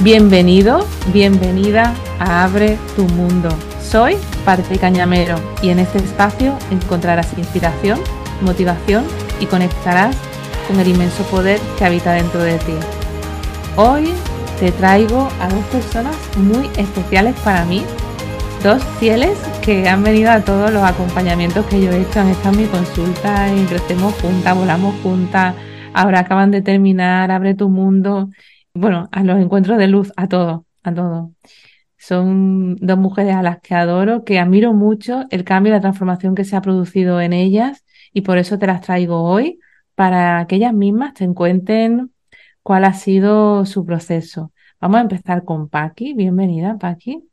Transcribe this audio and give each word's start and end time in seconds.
Bienvenido, 0.00 0.86
bienvenida 1.12 1.92
a 2.20 2.44
Abre 2.44 2.78
tu 2.94 3.02
Mundo. 3.14 3.48
Soy 3.82 4.14
Parte 4.44 4.78
Cañamero 4.78 5.34
y 5.60 5.70
en 5.70 5.80
este 5.80 5.98
espacio 5.98 6.56
encontrarás 6.70 7.36
inspiración, 7.36 7.98
motivación 8.40 9.04
y 9.40 9.46
conectarás 9.46 10.16
con 10.68 10.78
el 10.78 10.86
inmenso 10.86 11.24
poder 11.24 11.58
que 11.76 11.84
habita 11.84 12.12
dentro 12.12 12.40
de 12.40 12.58
ti. 12.58 12.74
Hoy 13.74 14.10
te 14.60 14.70
traigo 14.70 15.28
a 15.40 15.48
dos 15.48 15.64
personas 15.64 16.14
muy 16.36 16.70
especiales 16.76 17.34
para 17.40 17.64
mí, 17.64 17.82
dos 18.62 18.80
fieles 19.00 19.36
que 19.62 19.88
han 19.88 20.04
venido 20.04 20.30
a 20.30 20.42
todos 20.42 20.72
los 20.72 20.84
acompañamientos 20.84 21.66
que 21.66 21.82
yo 21.82 21.90
he 21.90 22.02
hecho, 22.02 22.20
han 22.20 22.28
estado 22.28 22.54
en 22.54 22.60
mi 22.62 22.68
consulta 22.68 23.52
y 23.52 23.64
crecemos 23.64 24.14
juntas, 24.22 24.56
volamos 24.56 24.94
juntas, 25.02 25.56
ahora 25.92 26.20
acaban 26.20 26.52
de 26.52 26.62
terminar, 26.62 27.32
abre 27.32 27.54
tu 27.54 27.68
mundo 27.68 28.28
bueno, 28.78 29.08
a 29.12 29.22
los 29.24 29.38
encuentros 29.40 29.78
de 29.78 29.88
luz, 29.88 30.12
a 30.16 30.28
todo, 30.28 30.66
a 30.82 30.94
todo. 30.94 31.32
Son 31.96 32.76
dos 32.76 32.98
mujeres 32.98 33.34
a 33.34 33.42
las 33.42 33.60
que 33.60 33.74
adoro, 33.74 34.24
que 34.24 34.38
admiro 34.38 34.72
mucho 34.72 35.26
el 35.30 35.44
cambio 35.44 35.72
y 35.72 35.74
la 35.74 35.80
transformación 35.80 36.34
que 36.34 36.44
se 36.44 36.56
ha 36.56 36.62
producido 36.62 37.20
en 37.20 37.32
ellas 37.32 37.84
y 38.12 38.20
por 38.20 38.38
eso 38.38 38.58
te 38.58 38.66
las 38.66 38.80
traigo 38.82 39.22
hoy 39.22 39.58
para 39.94 40.46
que 40.46 40.56
ellas 40.56 40.72
mismas 40.72 41.14
te 41.14 41.26
cuenten 41.34 42.12
cuál 42.62 42.84
ha 42.84 42.92
sido 42.94 43.66
su 43.66 43.84
proceso. 43.84 44.52
Vamos 44.80 44.98
a 44.98 45.02
empezar 45.02 45.44
con 45.44 45.68
Paqui. 45.68 46.14
Bienvenida, 46.14 46.78
Paqui. 46.78 47.24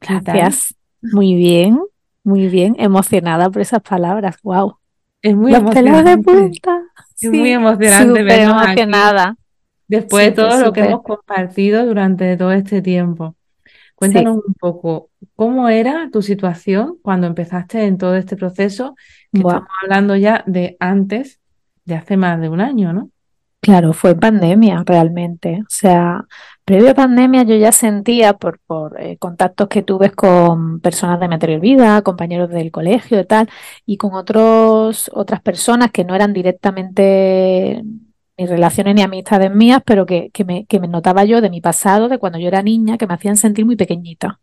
Gracias. 0.00 0.74
Muy 1.00 1.34
bien, 1.36 1.80
muy 2.24 2.48
bien. 2.48 2.74
Emocionada 2.78 3.48
por 3.48 3.62
esas 3.62 3.80
palabras. 3.80 4.38
Wow. 4.42 4.76
Es 5.22 5.36
muy 5.36 5.54
emocionante. 5.54 6.10
de 6.10 6.18
punta. 6.18 6.82
Es 7.20 7.30
muy 7.30 7.50
emocionante 7.52 8.42
emocionada 8.42 9.36
después 9.88 10.26
de 10.26 10.32
todo 10.32 10.60
lo 10.60 10.72
que 10.72 10.80
hemos 10.82 11.02
compartido 11.02 11.84
durante 11.84 12.36
todo 12.36 12.52
este 12.52 12.82
tiempo. 12.82 13.34
Cuéntanos 13.96 14.38
un 14.46 14.54
poco, 14.54 15.10
¿cómo 15.34 15.68
era 15.68 16.08
tu 16.12 16.22
situación 16.22 16.98
cuando 17.02 17.26
empezaste 17.26 17.84
en 17.84 17.98
todo 17.98 18.14
este 18.14 18.36
proceso? 18.36 18.94
Que 19.32 19.40
estamos 19.40 19.68
hablando 19.82 20.14
ya 20.14 20.44
de 20.46 20.76
antes, 20.78 21.40
de 21.84 21.96
hace 21.96 22.16
más 22.16 22.40
de 22.40 22.48
un 22.48 22.60
año, 22.60 22.92
¿no? 22.92 23.10
Claro, 23.60 23.92
fue 23.92 24.14
pandemia 24.14 24.84
realmente. 24.86 25.62
O 25.62 25.66
sea, 25.68 26.24
previo 26.64 26.90
a 26.90 26.94
pandemia 26.94 27.42
yo 27.42 27.56
ya 27.56 27.72
sentía 27.72 28.34
por, 28.34 28.60
por 28.60 29.00
eh, 29.00 29.16
contactos 29.18 29.66
que 29.68 29.82
tuve 29.82 30.12
con 30.12 30.78
personas 30.80 31.18
de 31.18 31.26
Material 31.26 31.60
Vida, 31.60 32.02
compañeros 32.02 32.50
del 32.50 32.70
colegio 32.70 33.18
y 33.18 33.26
tal, 33.26 33.48
y 33.84 33.96
con 33.96 34.14
otros, 34.14 35.10
otras 35.12 35.40
personas 35.40 35.90
que 35.90 36.04
no 36.04 36.14
eran 36.14 36.32
directamente 36.32 37.82
ni 38.38 38.46
relaciones 38.46 38.94
ni 38.94 39.02
amistades 39.02 39.52
mías, 39.52 39.82
pero 39.84 40.06
que, 40.06 40.30
me, 40.46 40.64
que 40.66 40.80
me 40.80 40.88
notaba 40.88 41.24
yo 41.24 41.40
de 41.40 41.50
mi 41.50 41.60
pasado, 41.60 42.08
de 42.08 42.18
cuando 42.18 42.38
yo 42.38 42.48
era 42.48 42.62
niña, 42.62 42.96
que 42.96 43.06
me 43.06 43.14
hacían 43.14 43.36
sentir 43.36 43.66
muy 43.66 43.76
pequeñita. 43.76 44.40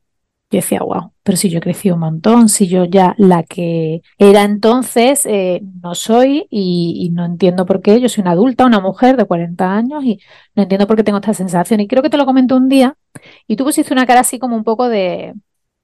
Yo 0.52 0.58
decía, 0.58 0.80
wow, 0.82 1.12
pero 1.24 1.38
si 1.38 1.50
yo 1.50 1.58
he 1.58 1.62
crecido 1.62 1.96
un 1.96 2.02
montón, 2.02 2.50
si 2.50 2.68
yo 2.68 2.86
ya 2.86 3.16
la 3.18 3.44
que 3.44 4.02
era 4.20 4.44
entonces 4.44 5.26
eh, 5.26 5.62
no 5.82 5.96
soy 5.96 6.46
y, 6.52 7.10
no 7.14 7.26
entiendo 7.26 7.66
por 7.66 7.82
qué, 7.82 8.00
yo 8.00 8.10
soy 8.10 8.22
una 8.22 8.32
adulta, 8.32 8.66
una 8.66 8.80
mujer 8.80 9.18
de 9.18 9.26
40 9.26 9.76
años 9.76 10.04
y 10.04 10.20
no 10.56 10.64
entiendo 10.64 10.86
por 10.88 10.98
qué 10.98 11.04
tengo 11.04 11.18
esta 11.18 11.34
sensación. 11.34 11.80
Y 11.80 11.88
creo 11.88 12.04
que 12.04 12.12
te 12.12 12.18
lo 12.18 12.26
comenté 12.26 12.54
un 12.54 12.70
día 12.70 12.96
y 13.48 13.56
tú 13.56 13.64
pusiste 13.64 13.94
una 13.94 14.06
cara 14.06 14.20
así 14.22 14.38
como 14.38 14.56
un 14.56 14.64
poco 14.64 14.88
de 14.88 15.34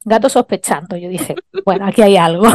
gato 0.06 0.30
sospechando. 0.30 0.96
Yo 0.98 1.10
dije, 1.10 1.36
bueno, 1.66 1.88
aquí 1.88 2.02
hay 2.04 2.18
algo. 2.18 2.46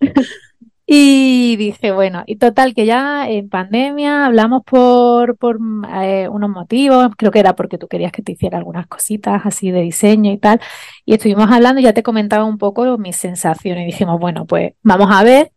Y 0.94 1.56
dije, 1.56 1.90
bueno, 1.90 2.22
y 2.26 2.36
total, 2.36 2.74
que 2.74 2.84
ya 2.84 3.26
en 3.26 3.48
pandemia 3.48 4.26
hablamos 4.26 4.62
por, 4.62 5.38
por 5.38 5.58
eh, 6.02 6.28
unos 6.28 6.50
motivos, 6.50 7.08
creo 7.16 7.30
que 7.32 7.38
era 7.38 7.56
porque 7.56 7.78
tú 7.78 7.88
querías 7.88 8.12
que 8.12 8.20
te 8.20 8.32
hiciera 8.32 8.58
algunas 8.58 8.86
cositas 8.88 9.40
así 9.46 9.70
de 9.70 9.80
diseño 9.80 10.30
y 10.32 10.36
tal, 10.36 10.60
y 11.06 11.14
estuvimos 11.14 11.50
hablando 11.50 11.80
ya 11.80 11.94
te 11.94 12.02
comentaba 12.02 12.44
un 12.44 12.58
poco 12.58 12.98
mis 12.98 13.16
sensaciones. 13.16 13.84
Y 13.84 13.86
dijimos, 13.86 14.20
bueno, 14.20 14.44
pues 14.44 14.74
vamos 14.82 15.08
a 15.10 15.24
ver, 15.24 15.52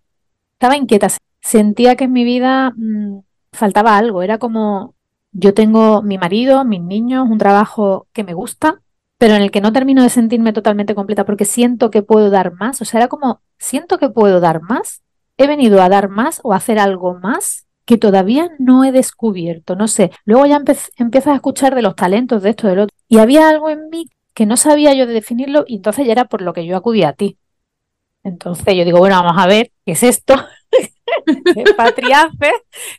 estaba 0.53 0.77
inquieta, 0.77 1.09
sentía 1.41 1.97
que 1.97 2.05
en 2.05 2.13
mi 2.13 2.23
vida 2.23 2.71
mm, 2.77 3.19
faltaba 3.51 3.97
algo, 3.97 4.23
era 4.23 4.37
como, 4.37 4.95
yo 5.33 5.53
tengo 5.53 6.01
mi 6.01 6.17
marido, 6.17 6.63
mis 6.63 6.81
niños, 6.81 7.27
un 7.29 7.39
trabajo 7.39 8.07
que 8.13 8.23
me 8.23 8.33
gusta, 8.33 8.81
pero 9.17 9.35
en 9.35 9.41
el 9.41 9.51
que 9.51 9.59
no 9.59 9.73
termino 9.73 10.01
de 10.01 10.09
sentirme 10.09 10.53
totalmente 10.53 10.95
completa 10.95 11.25
porque 11.25 11.43
siento 11.43 11.91
que 11.91 12.03
puedo 12.03 12.29
dar 12.29 12.53
más, 12.53 12.81
o 12.81 12.85
sea, 12.85 13.01
era 13.01 13.09
como, 13.09 13.41
siento 13.57 13.97
que 13.97 14.09
puedo 14.09 14.39
dar 14.39 14.61
más 14.61 15.01
he 15.37 15.47
venido 15.47 15.81
a 15.81 15.89
dar 15.89 16.09
más 16.09 16.39
o 16.43 16.53
a 16.53 16.57
hacer 16.57 16.79
algo 16.79 17.15
más 17.15 17.65
que 17.85 17.97
todavía 17.97 18.49
no 18.57 18.83
he 18.83 18.91
descubierto, 18.91 19.75
no 19.75 19.87
sé. 19.87 20.11
Luego 20.25 20.45
ya 20.47 20.57
empiezas 20.97 21.27
a 21.27 21.35
escuchar 21.35 21.75
de 21.75 21.83
los 21.83 21.95
talentos 21.95 22.41
de 22.41 22.49
esto, 22.51 22.67
del 22.67 22.79
otro. 22.79 22.95
Y 23.07 23.19
había 23.19 23.47
algo 23.47 23.69
en 23.69 23.89
mí 23.89 24.09
que 24.33 24.45
no 24.45 24.57
sabía 24.57 24.93
yo 24.93 25.05
de 25.05 25.13
definirlo 25.13 25.63
y 25.67 25.77
entonces 25.77 26.05
ya 26.05 26.11
era 26.13 26.25
por 26.25 26.41
lo 26.41 26.53
que 26.53 26.65
yo 26.65 26.75
acudí 26.75 27.03
a 27.03 27.13
ti. 27.13 27.37
Entonces 28.23 28.75
yo 28.75 28.83
digo, 28.83 28.97
bueno, 28.97 29.21
vamos 29.21 29.41
a 29.41 29.47
ver, 29.47 29.71
¿qué 29.85 29.91
es 29.91 30.01
esto? 30.01 30.35
¿Qué 31.25 31.63
patriarce? 31.77 32.51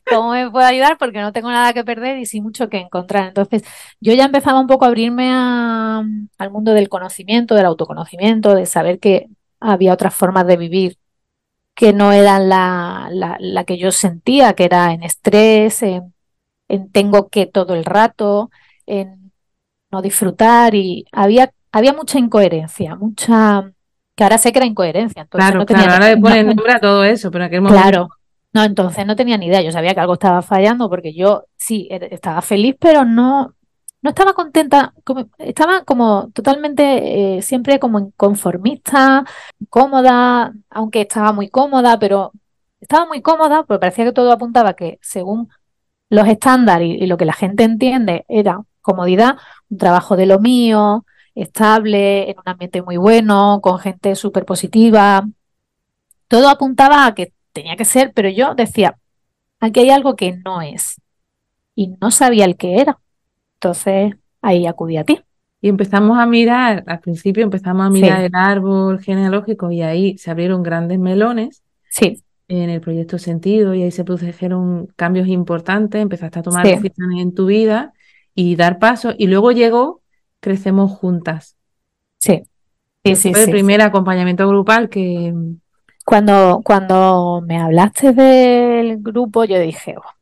¿Cómo 0.09 0.31
me 0.31 0.49
puedo 0.51 0.65
ayudar? 0.65 0.97
Porque 0.99 1.21
no 1.21 1.33
tengo 1.33 1.51
nada 1.51 1.73
que 1.73 1.85
perder 1.85 2.19
y 2.19 2.27
sí 2.27 2.41
mucho 2.41 2.69
que 2.69 2.79
encontrar. 2.79 3.27
Entonces 3.27 3.65
yo 4.01 4.15
ya 4.15 4.25
empezaba 4.25 4.61
un 4.61 4.69
poco 4.69 4.85
a 4.85 4.89
abrirme 4.89 5.31
al 5.33 6.51
mundo 6.51 6.73
del 6.73 6.89
conocimiento, 6.89 7.57
del 7.57 7.67
autoconocimiento, 7.67 8.55
de 8.55 8.67
saber 8.67 9.01
que 9.01 9.27
había 9.59 9.93
otras 9.93 10.15
formas 10.15 10.47
de 10.47 10.57
vivir 10.57 10.97
que 11.77 11.93
no 11.93 12.11
eran 12.11 12.49
la, 12.49 13.09
la, 13.13 13.65
que 13.65 13.77
yo 13.77 13.93
sentía, 13.93 14.55
que 14.55 14.65
era 14.65 14.95
en 14.95 15.03
estrés, 15.03 15.83
en, 15.83 16.15
tengo 16.91 17.29
que 17.29 17.47
todo 17.47 17.75
el 17.75 17.85
rato, 17.85 18.51
en 18.87 19.31
no 19.93 20.01
disfrutar 20.01 20.75
y 20.75 21.05
había, 21.13 21.53
había 21.71 21.93
mucha 21.93 22.19
incoherencia, 22.19 22.97
mucha 22.97 23.71
que 24.17 24.25
ahora 24.25 24.39
sé 24.39 24.53
que 24.53 24.59
era 24.59 24.67
incoherencia. 24.67 25.23
Entonces 25.23 25.47
claro, 25.47 25.61
no 25.61 25.67
tenía 25.67 25.85
claro, 25.85 26.03
ahora 26.03 26.15
le 26.15 26.21
ponen 26.21 26.47
nombre 26.57 26.73
a 26.73 26.81
todo 26.81 27.05
eso, 27.05 27.31
pero 27.31 27.45
en 27.45 27.49
aquel 27.49 27.61
momento... 27.61 27.83
Claro, 27.83 28.09
no, 28.55 28.65
entonces 28.65 29.05
no 29.07 29.15
tenía 29.15 29.37
ni 29.37 29.47
idea, 29.47 29.61
yo 29.61 29.71
sabía 29.71 29.93
que 29.93 30.01
algo 30.01 30.15
estaba 30.15 30.41
fallando 30.41 30.89
porque 30.89 31.13
yo 31.13 31.45
sí, 31.59 31.89
e, 31.91 32.09
estaba 32.11 32.41
feliz, 32.41 32.75
pero 32.81 33.05
no, 33.05 33.55
no 34.07 34.11
estaba 34.11 34.35
contenta, 34.35 34.95
estaba 35.39 35.83
como 35.83 36.31
totalmente 36.33 37.39
eh, 37.39 37.43
siempre 37.43 37.81
como 37.81 37.99
inconformista, 37.99 39.25
cómoda, 39.69 40.53
aunque 40.71 41.01
estaba 41.01 41.33
muy 41.33 41.49
cómoda, 41.51 41.99
pero 41.99 42.31
estaba 42.81 43.05
muy 43.07 43.21
cómoda 43.21 43.65
porque 43.65 43.81
parecía 43.81 44.05
que 44.05 44.13
todo 44.13 44.31
apuntaba 44.31 44.75
que 44.75 45.01
según 45.03 45.49
los 46.09 46.29
estándares 46.29 46.89
y, 47.03 47.07
lo 47.09 47.17
que 47.17 47.25
la 47.25 47.33
gente 47.33 47.65
entiende 47.65 48.25
era 48.29 48.63
comodidad, 48.81 49.39
un 49.71 49.79
trabajo 49.79 50.17
de 50.17 50.27
lo 50.27 50.39
mío, 50.39 51.05
estable, 51.35 52.31
en 52.31 52.39
un 52.39 52.49
ambiente 52.49 52.83
muy 52.83 52.99
bueno, 52.99 53.61
con 53.61 53.81
gente 53.81 54.15
súper 54.15 54.45
positiva. 54.45 55.27
Todo 56.29 56.49
apuntaba 56.49 57.07
a 57.07 57.15
que 57.17 57.33
tenía 57.53 57.75
que 57.77 57.85
ser, 57.85 58.13
pero 58.15 58.29
yo 58.29 58.55
decía, 58.55 58.99
aquí 59.59 59.81
hay 59.81 59.91
algo 59.91 60.15
que 60.15 60.37
no 60.45 60.63
es. 60.63 61.01
Y 61.75 61.89
no 62.01 62.13
sabía 62.13 62.45
el 62.45 62.57
que 62.57 62.81
era. 62.81 63.01
Entonces 63.67 64.15
ahí 64.43 64.67
acudí 64.67 64.97
a 64.97 65.05
ti. 65.05 65.21
Y 65.61 65.69
empezamos 65.69 66.19
a 66.19 66.27
mirar, 66.27 66.85
al 66.87 67.01
principio 67.01 67.43
empezamos 67.43 67.87
a 67.87 67.91
mirar 67.91 68.23
el 68.23 68.35
árbol 68.35 69.01
genealógico 69.01 69.73
y 69.73 69.83
ahí 69.83 70.17
se 70.19 70.31
abrieron 70.31 70.63
grandes 70.63 70.99
melones. 70.99 71.63
Sí. 71.91 72.23
En 72.49 72.71
el 72.71 72.81
proyecto 72.81 73.19
Sentido 73.19 73.75
y 73.75 73.83
ahí 73.83 73.91
se 73.91 74.05
produjeron 74.05 74.87
cambios 74.95 75.27
importantes, 75.27 76.01
empezaste 76.01 76.39
a 76.39 76.43
tomar 76.43 76.65
decisiones 76.65 77.21
en 77.21 77.35
tu 77.35 77.47
vida 77.47 77.93
y 78.37 78.55
dar 78.55 78.79
pasos. 78.79 79.17
Y 79.19 79.27
luego 79.27 79.51
llegó 79.51 80.03
Crecemos 80.39 80.93
Juntas. 80.93 81.57
Sí. 82.19 82.45
Sí, 83.05 83.17
sí, 83.17 83.33
fue 83.33 83.45
el 83.45 83.51
primer 83.51 83.81
acompañamiento 83.83 84.49
grupal 84.49 84.89
que. 84.89 85.35
Cuando, 86.05 86.61
cuando 86.65 87.43
me 87.45 87.59
hablaste 87.59 88.13
del 88.13 88.99
grupo, 88.99 89.45
yo 89.45 89.59
dije, 89.59 89.97
oh, 89.99 90.16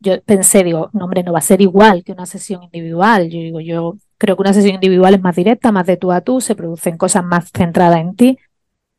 yo 0.00 0.22
pensé, 0.22 0.64
digo, 0.64 0.90
no, 0.92 1.04
hombre, 1.04 1.22
no 1.22 1.32
va 1.32 1.38
a 1.38 1.42
ser 1.42 1.60
igual 1.60 2.02
que 2.04 2.12
una 2.12 2.26
sesión 2.26 2.62
individual. 2.62 3.28
Yo 3.30 3.38
digo, 3.38 3.60
yo 3.60 3.96
creo 4.18 4.36
que 4.36 4.42
una 4.42 4.52
sesión 4.54 4.74
individual 4.74 5.14
es 5.14 5.20
más 5.20 5.36
directa, 5.36 5.72
más 5.72 5.86
de 5.86 5.96
tú 5.96 6.10
a 6.10 6.22
tú, 6.22 6.40
se 6.40 6.54
producen 6.54 6.96
cosas 6.96 7.24
más 7.24 7.50
centradas 7.52 8.00
en 8.00 8.16
ti. 8.16 8.38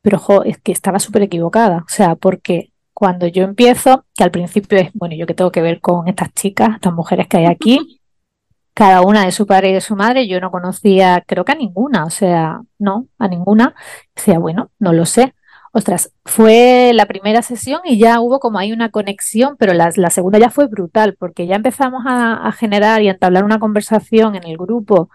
Pero, 0.01 0.18
ojo, 0.18 0.44
es 0.44 0.59
que 0.59 0.71
estaba 0.71 1.00
súper 1.00 1.24
equivocada. 1.24 1.77
O 1.80 1.89
sea, 1.89 2.15
porque 2.15 2.71
cuando 2.94 3.27
yo 3.27 3.44
empiezo, 3.44 4.06
que 4.15 4.24
al 4.24 4.31
principio 4.31 4.77
es, 4.80 4.92
bueno, 4.94 5.15
yo 5.15 5.25
que 5.25 5.33
tengo 5.33 5.51
que 5.51 5.62
ver 5.62 5.81
con 5.81 6.07
estas 6.07 6.33
chicas, 6.33 6.75
estas 6.75 6.94
mujeres 6.94 7.27
que 7.27 7.38
hay 7.38 7.45
aquí, 7.45 8.00
cada 8.74 9.01
una 9.01 9.25
de 9.25 9.31
su 9.31 9.47
padre 9.47 9.71
y 9.71 9.74
de 9.74 9.81
su 9.81 9.95
madre, 9.95 10.27
yo 10.27 10.39
no 10.39 10.51
conocía, 10.51 11.24
creo 11.27 11.45
que 11.45 11.51
a 11.54 11.56
ninguna, 11.56 12.06
o 12.06 12.09
sea, 12.12 12.62
no, 12.80 13.07
a 13.18 13.27
ninguna. 13.27 13.75
Decía, 14.15 14.39
bueno, 14.39 14.71
no 14.80 14.94
lo 14.94 15.06
sé 15.06 15.33
ostras, 15.71 16.13
fue 16.25 16.91
la 16.94 17.06
primera 17.06 17.41
sesión 17.41 17.81
y 17.85 17.97
ya 17.97 18.19
hubo 18.21 18.39
como 18.39 18.59
ahí 18.59 18.71
una 18.71 18.89
conexión, 18.91 19.56
pero 19.57 19.73
la, 19.73 19.91
segunda 20.09 20.39
ya 20.39 20.50
fue 20.50 20.68
brutal, 20.68 21.15
porque 21.18 21.47
ya 21.47 21.56
empezamos 21.56 22.03
a, 22.06 22.51
generar 22.53 23.01
y 23.01 23.07
a 23.07 23.12
entablar 23.12 23.44
una 23.45 23.59
conversación 23.59 24.35
en 24.35 24.44
el 24.44 24.57
grupo 24.57 25.09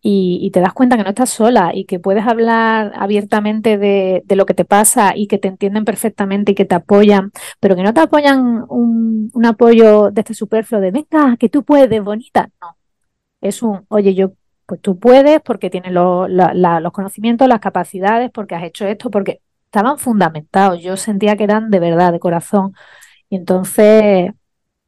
y, 0.00 0.50
te 0.52 0.60
das 0.60 0.72
cuenta 0.72 0.96
que 0.96 1.02
no 1.02 1.10
estás 1.10 1.30
sola 1.30 1.72
y 1.74 1.84
que 1.86 1.98
puedes 1.98 2.26
hablar 2.26 2.92
abiertamente 2.96 3.78
de, 3.78 4.22
lo 4.36 4.46
que 4.46 4.54
te 4.54 4.64
pasa 4.64 5.12
y 5.16 5.26
que 5.26 5.38
te 5.38 5.48
entienden 5.48 5.84
perfectamente 5.84 6.52
y 6.52 6.54
que 6.54 6.64
te 6.64 6.76
apoyan, 6.76 7.32
pero 7.60 7.76
que 7.76 7.82
no 7.82 7.92
te 7.94 8.00
apoyan 8.00 8.64
un, 8.68 9.30
un 9.34 9.46
apoyo 9.46 10.10
de 10.12 10.20
este 10.20 10.34
superfluo 10.34 10.80
de 10.80 10.92
venga, 10.92 11.36
que 11.38 11.48
tú 11.48 11.64
puedes, 11.64 12.02
bonita, 12.02 12.50
no. 12.60 12.76
es 13.40 13.62
un, 13.62 13.86
oye, 13.88 14.14
yo, 14.14 14.32
pues 14.66 14.80
tú 14.80 14.98
puedes 14.98 15.40
porque 15.42 15.70
tienes 15.70 15.92
los 15.92 16.92
conocimientos, 16.92 17.48
las 17.48 17.60
capacidades, 17.60 18.30
porque 18.32 18.54
has 18.54 18.64
hecho 18.64 18.86
esto, 18.86 19.10
porque 19.10 19.40
estaban 19.76 19.98
fundamentados. 19.98 20.80
Yo 20.82 20.96
sentía 20.96 21.36
que 21.36 21.44
eran 21.44 21.70
de 21.70 21.80
verdad, 21.80 22.12
de 22.12 22.18
corazón. 22.18 22.72
Y 23.28 23.36
entonces 23.36 24.30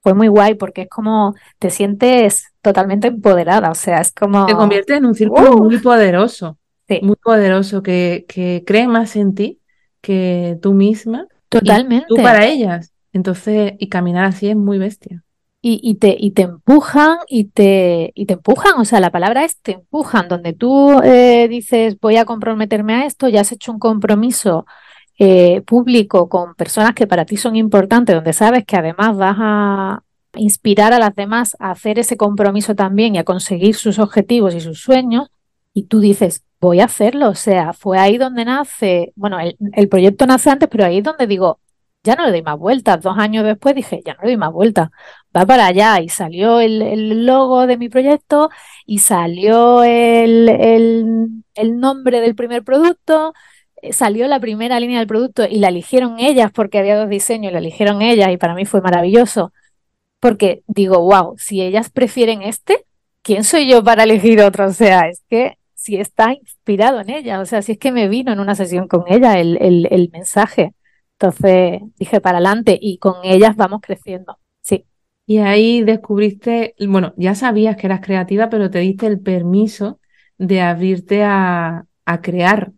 fue 0.03 0.15
muy 0.15 0.29
guay 0.29 0.55
porque 0.55 0.83
es 0.83 0.89
como 0.89 1.35
te 1.59 1.71
sientes 1.71 2.53
totalmente 2.63 3.09
empoderada. 3.09 3.71
O 3.71 3.75
sea, 3.75 4.01
es 4.01 4.13
como. 4.13 4.47
Te 4.47 4.55
convierte 4.55 4.97
en 4.97 5.05
un 5.05 5.15
círculo 5.15 5.57
¡Uh! 5.57 5.65
muy 5.65 5.79
poderoso. 5.79 6.59
Muy 7.03 7.17
poderoso, 7.17 7.83
que, 7.83 8.25
que 8.27 8.65
cree 8.67 8.89
más 8.89 9.15
en 9.17 9.35
ti 9.35 9.61
que 10.01 10.59
tú 10.63 10.73
misma. 10.73 11.27
Totalmente. 11.51 12.07
tú 12.09 12.17
para 12.17 12.47
ellas. 12.47 12.95
Entonces, 13.13 13.73
y 13.79 13.91
caminar 13.91 14.25
así 14.25 14.49
es 14.49 14.57
muy 14.57 14.79
bestia. 14.79 15.23
Y, 15.61 15.97
te, 15.97 16.17
y 16.17 16.31
te 16.31 16.43
empujan 16.43 17.19
y 17.29 17.47
te, 17.47 18.13
y 18.15 18.27
te 18.27 18.35
empujan, 18.35 18.79
o 18.79 18.85
sea, 18.85 19.01
la 19.01 19.11
palabra 19.11 19.45
es 19.45 19.61
te 19.61 19.73
empujan, 19.73 20.29
donde 20.29 20.53
tú 20.53 21.01
eh, 21.03 21.49
dices 21.49 21.99
voy 22.01 22.17
a 22.17 22.25
comprometerme 22.25 22.95
a 22.95 23.07
esto, 23.07 23.29
ya 23.29 23.41
has 23.41 23.51
hecho 23.51 23.73
un 23.73 23.81
compromiso 23.81 24.67
eh, 25.19 25.63
público 25.63 26.29
con 26.29 26.55
personas 26.55 26.95
que 26.95 27.09
para 27.09 27.25
ti 27.25 27.37
son 27.37 27.57
importantes, 27.57 28.15
donde 28.15 28.33
sabes 28.33 28.65
que 28.65 28.77
además 28.77 29.17
vas 29.17 29.37
a 29.41 30.03
inspirar 30.37 30.93
a 30.93 31.01
las 31.01 31.15
demás 31.17 31.57
a 31.59 31.73
hacer 31.73 31.99
ese 31.99 32.17
compromiso 32.17 32.77
también 32.77 33.17
y 33.17 33.19
a 33.19 33.25
conseguir 33.25 33.75
sus 33.75 33.99
objetivos 33.99 34.55
y 34.55 34.61
sus 34.61 34.81
sueños, 34.81 35.29
y 35.75 35.85
tú 35.85 35.99
dices, 35.99 36.45
voy 36.61 36.79
a 36.81 36.85
hacerlo, 36.85 37.31
o 37.31 37.35
sea, 37.35 37.73
fue 37.73 37.99
ahí 37.99 38.17
donde 38.17 38.45
nace, 38.45 39.13
bueno, 39.17 39.41
el, 39.41 39.57
el 39.73 39.89
proyecto 39.89 40.25
nace 40.27 40.51
antes, 40.51 40.69
pero 40.71 40.85
ahí 40.85 40.99
es 40.99 41.05
donde 41.05 41.27
digo, 41.27 41.59
ya 42.09 42.17
no 42.17 42.25
le 42.25 42.31
doy 42.31 42.43
más 42.43 42.59
vueltas. 42.59 43.03
Dos 43.03 43.19
años 43.19 43.45
después 43.45 43.75
dije, 43.75 44.03
ya 44.05 44.15
no 44.15 44.21
le 44.23 44.29
doy 44.29 44.37
más 44.39 44.53
vueltas, 44.53 44.89
va 45.37 45.45
para 45.47 45.67
allá. 45.67 46.01
Y 46.01 46.09
salió 46.09 46.61
el, 46.61 47.27
logo 47.27 47.67
de 47.67 47.77
mi 47.77 47.89
proyecto 47.91 48.51
y 48.87 49.01
salió 49.01 49.85
el, 49.85 50.49
el, 51.55 51.81
nombre 51.81 52.21
del 52.21 52.35
primer 52.35 52.65
producto, 52.65 53.35
eh, 53.83 53.93
salió 53.93 54.27
la 54.27 54.41
primera 54.41 54.81
línea 54.81 54.99
del 55.01 55.07
producto 55.07 55.45
y 55.45 55.59
la 55.59 55.69
eligieron 55.69 56.19
ellas 56.19 56.51
porque 56.53 56.79
había 56.79 56.97
dos 56.99 57.11
diseños 57.11 57.51
y 57.51 57.53
la 57.53 57.59
eligieron 57.59 58.01
ellas 58.01 58.31
y 58.33 58.39
para 58.39 58.55
mí 58.55 58.65
fue 58.65 58.81
maravilloso. 58.81 59.53
Porque 60.21 60.63
digo, 60.67 61.01
wow, 61.03 61.35
si 61.39 61.63
ellas 61.63 61.91
prefieren 61.91 62.43
este, 62.43 62.87
¿quién 63.23 63.45
soy 63.45 63.69
yo 63.69 63.85
para 63.85 64.05
elegir 64.05 64.41
otro? 64.41 64.67
O 64.67 64.73
sea, 64.73 65.09
es 65.09 65.23
que 65.29 65.59
si 65.75 65.97
está 65.97 66.33
inspirado 66.33 67.01
en 67.01 67.11
ella, 67.11 67.41
o 67.41 67.47
sea, 67.47 67.63
si 67.63 67.73
es 67.73 67.79
que 67.79 67.93
me 67.93 68.09
vino 68.09 68.33
en 68.33 68.41
una 68.41 68.55
sesión 68.55 68.89
con 68.89 69.05
ella 69.09 69.39
el, 69.39 69.59
el 69.91 70.11
mensaje. 70.13 70.75
Entonces 71.21 71.83
dije 71.99 72.21
para 72.21 72.39
adelante 72.39 72.79
y 72.81 72.99
con 72.99 73.17
ellas 73.25 73.57
vamos 73.57 73.81
creciendo. 73.83 74.39
Sí. 74.61 74.85
Y 75.27 75.39
ahí 75.39 75.83
descubriste, 75.83 76.77
bueno, 76.87 77.13
ya 77.17 77.35
sabías 77.35 77.77
que 77.77 77.89
eras 77.89 78.01
creativa, 78.01 78.49
pero 78.49 78.71
te 78.71 78.79
diste 78.79 79.09
el 79.09 79.19
permiso 79.19 79.99
de 80.39 80.61
abrirte 80.61 81.25
a, 81.25 81.85
crear 82.23 82.73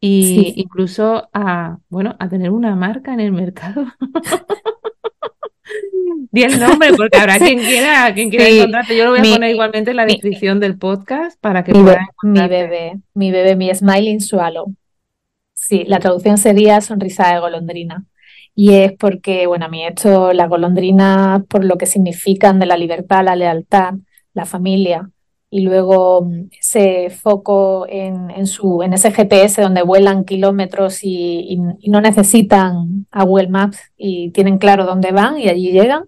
y 0.00 0.52
incluso 0.56 1.30
a, 1.32 1.78
bueno, 1.88 2.14
a 2.18 2.28
tener 2.28 2.50
una 2.50 2.74
marca 2.74 3.14
en 3.14 3.20
el 3.20 3.32
mercado. 3.32 3.86
Di 6.30 6.42
el 6.42 6.58
nombre 6.60 6.92
porque 6.94 7.18
habrá 7.18 7.38
quien 7.38 7.58
quiera, 7.60 8.12
quien 8.12 8.30
quiera 8.30 8.48
encontrarte. 8.48 8.96
Yo 8.96 9.04
lo 9.04 9.10
voy 9.12 9.20
a 9.20 9.32
poner 9.32 9.50
igualmente 9.50 9.92
en 9.92 9.96
la 9.96 10.06
descripción 10.06 10.60
del 10.60 10.76
podcast 10.76 11.40
para 11.40 11.64
que 11.64 11.72
mi, 11.72 11.82
puedan 11.82 12.06
Mi 12.22 12.48
bebé, 12.48 13.00
mi 13.14 13.30
bebé, 13.30 13.56
mi 13.56 13.72
Smiling 13.72 14.20
Swallow. 14.20 14.74
Sí, 15.56 15.84
la 15.86 16.00
traducción 16.00 16.36
sería 16.38 16.80
sonrisa 16.82 17.32
de 17.32 17.40
golondrina. 17.40 18.04
Y 18.54 18.74
es 18.74 18.92
porque, 18.92 19.46
bueno, 19.46 19.66
a 19.66 19.68
mí 19.68 19.84
esto, 19.86 20.32
las 20.34 20.48
golondrinas, 20.50 21.44
por 21.46 21.64
lo 21.64 21.78
que 21.78 21.86
significan 21.86 22.58
de 22.58 22.66
la 22.66 22.76
libertad, 22.76 23.24
la 23.24 23.36
lealtad, 23.36 23.94
la 24.34 24.44
familia, 24.46 25.10
y 25.50 25.62
luego 25.62 26.22
mm, 26.26 26.48
ese 26.60 27.10
foco 27.10 27.86
en, 27.88 28.46
su, 28.46 28.82
en 28.82 28.92
ese 28.92 29.12
GPS 29.12 29.62
donde 29.62 29.82
vuelan 29.82 30.24
kilómetros 30.24 31.00
y, 31.02 31.58
no 31.88 32.00
necesitan 32.00 33.06
a 33.10 33.24
Google 33.24 33.48
Maps 33.48 33.78
y 33.96 34.30
tienen 34.32 34.58
claro 34.58 34.84
dónde 34.86 35.12
van 35.12 35.38
y 35.38 35.48
allí 35.48 35.72
llegan, 35.72 36.04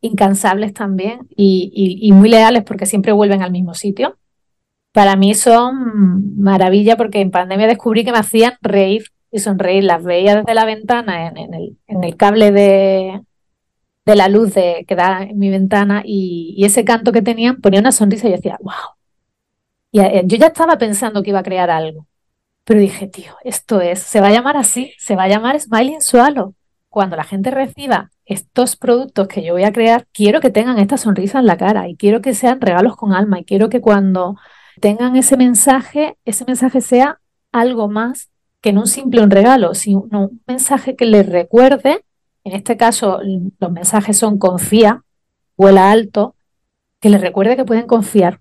incansables 0.00 0.74
también 0.74 1.26
y 1.36 2.10
muy 2.12 2.28
leales 2.28 2.62
porque 2.64 2.86
siempre 2.86 3.12
vuelven 3.12 3.42
al 3.42 3.52
mismo 3.52 3.74
sitio 3.74 4.16
para 4.96 5.14
mí 5.14 5.34
son 5.34 6.40
maravilla 6.40 6.96
porque 6.96 7.20
en 7.20 7.30
pandemia 7.30 7.66
descubrí 7.66 8.02
que 8.02 8.12
me 8.12 8.18
hacían 8.18 8.54
reír 8.62 9.04
y 9.30 9.40
sonreír. 9.40 9.84
Las 9.84 10.02
veía 10.02 10.36
desde 10.36 10.54
la 10.54 10.64
ventana 10.64 11.26
en, 11.26 11.52
el, 12.02 12.16
cable 12.16 12.50
de, 12.50 13.20
la 14.06 14.28
luz 14.28 14.54
que 14.54 14.96
da 14.96 15.24
en 15.24 15.38
mi 15.38 15.50
ventana 15.50 16.02
y, 16.02 16.64
ese 16.64 16.86
canto 16.86 17.12
que 17.12 17.20
tenían 17.20 17.60
ponía 17.60 17.80
una 17.80 17.92
sonrisa 17.92 18.26
y 18.26 18.30
yo 18.30 18.36
decía, 18.36 18.56
wow. 18.62 18.72
Y 19.90 20.00
eh, 20.00 20.22
yo 20.24 20.38
ya 20.38 20.46
estaba 20.46 20.78
pensando 20.78 21.22
que 21.22 21.28
iba 21.28 21.40
a 21.40 21.42
crear 21.42 21.68
algo, 21.68 22.06
pero 22.64 22.80
dije, 22.80 23.06
tío, 23.06 23.34
esto 23.44 23.82
es, 23.82 23.98
se 24.00 24.22
va 24.22 24.28
a 24.28 24.32
llamar 24.32 24.56
así, 24.56 24.94
se 24.96 25.14
va 25.14 25.24
a 25.24 25.28
llamar 25.28 25.60
Smiling 25.60 26.00
Swallow. 26.00 26.54
Cuando 26.88 27.16
la 27.16 27.24
gente 27.24 27.50
reciba 27.50 28.12
estos 28.24 28.76
productos 28.76 29.28
que 29.28 29.44
yo 29.44 29.52
voy 29.52 29.64
a 29.64 29.72
crear, 29.72 30.06
quiero 30.14 30.40
que 30.40 30.48
tengan 30.48 30.78
esta 30.78 30.96
sonrisa 30.96 31.38
en 31.38 31.44
la 31.44 31.58
cara 31.58 31.86
y 31.86 31.96
quiero 31.96 32.22
que 32.22 32.32
sean 32.32 32.62
regalos 32.62 32.96
con 32.96 33.12
alma 33.12 33.40
y 33.40 33.44
quiero 33.44 33.68
que 33.68 33.82
cuando 33.82 34.36
tengan 34.80 35.16
ese 35.16 35.36
mensaje, 35.36 36.16
ese 36.24 36.44
mensaje 36.44 36.80
sea 36.80 37.20
algo 37.52 37.88
más 37.88 38.30
que 38.60 38.72
no 38.72 38.80
un 38.82 38.86
simple 38.86 39.22
un 39.22 39.30
regalo, 39.30 39.74
sino 39.74 40.02
un 40.10 40.42
mensaje 40.46 40.96
que 40.96 41.06
les 41.06 41.28
recuerde, 41.28 42.04
en 42.44 42.52
este 42.52 42.76
caso 42.76 43.20
los 43.58 43.70
mensajes 43.72 44.18
son 44.18 44.38
confía, 44.38 45.04
vuela 45.56 45.90
alto, 45.90 46.34
que 47.00 47.10
les 47.10 47.20
recuerde 47.20 47.56
que 47.56 47.64
pueden 47.64 47.86
confiar 47.86 48.40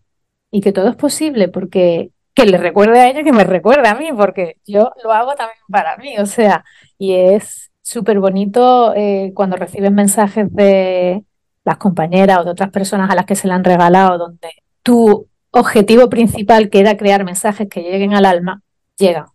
y 0.52 0.62
que 0.62 0.72
todo 0.72 0.90
es 0.90 0.96
posible, 0.96 1.48
porque 1.48 2.12
que 2.34 2.46
les 2.46 2.60
recuerde 2.60 3.00
a 3.00 3.10
ella 3.10 3.24
que 3.24 3.32
me 3.32 3.44
recuerde 3.44 3.88
a 3.88 3.96
mí, 3.96 4.10
porque 4.16 4.58
yo 4.66 4.92
lo 5.04 5.14
hago 5.14 5.36
también 5.36 5.60
para 5.70 5.96
mí, 5.98 6.18
o 6.18 6.26
sea, 6.26 6.66
y 6.98 7.14
es 7.14 7.72
súper 7.82 8.20
bonito 8.20 8.94
eh, 8.96 9.32
cuando 9.36 9.56
reciben 9.58 9.94
mensajes 9.96 10.54
de 10.54 11.24
las 11.64 11.78
compañeras 11.78 12.40
o 12.40 12.44
de 12.44 12.52
otras 12.52 12.72
personas 12.72 13.10
a 13.10 13.16
las 13.16 13.26
que 13.26 13.36
se 13.36 13.48
le 13.48 13.54
han 13.54 13.64
regalado, 13.64 14.18
donde 14.18 14.50
tú 14.84 15.28
objetivo 15.56 16.10
principal, 16.10 16.70
que 16.70 16.80
era 16.80 16.98
crear 16.98 17.24
mensajes 17.24 17.68
que 17.70 17.82
lleguen 17.82 18.14
al 18.14 18.26
alma, 18.26 18.62
llega. 18.98 19.28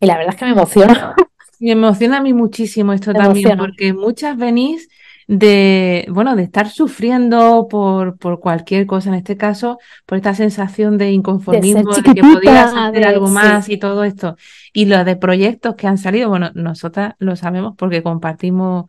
Y 0.00 0.06
la 0.06 0.16
verdad 0.16 0.34
es 0.34 0.38
que 0.38 0.44
me 0.44 0.52
emociona. 0.52 1.14
Me 1.60 1.72
emociona 1.72 2.18
a 2.18 2.22
mí 2.22 2.32
muchísimo 2.32 2.92
esto 2.92 3.12
también, 3.12 3.58
porque 3.58 3.92
muchas 3.92 4.36
venís 4.36 4.88
de, 5.26 6.06
bueno, 6.08 6.36
de 6.36 6.44
estar 6.44 6.70
sufriendo 6.70 7.66
por, 7.68 8.16
por 8.16 8.38
cualquier 8.38 8.86
cosa, 8.86 9.08
en 9.08 9.16
este 9.16 9.36
caso, 9.36 9.80
por 10.06 10.18
esta 10.18 10.34
sensación 10.34 10.98
de 10.98 11.10
inconformismo, 11.10 11.92
de, 11.92 12.14
que 12.14 12.22
podías 12.22 12.72
hacer 12.76 13.04
algo 13.08 13.26
más 13.26 13.68
y 13.68 13.76
todo 13.76 14.04
esto. 14.04 14.36
Y 14.72 14.84
lo 14.84 15.02
de 15.04 15.16
proyectos 15.16 15.74
que 15.74 15.88
han 15.88 15.98
salido, 15.98 16.28
bueno, 16.28 16.52
nosotras 16.54 17.14
lo 17.18 17.34
sabemos 17.34 17.74
porque 17.76 18.04
compartimos 18.04 18.84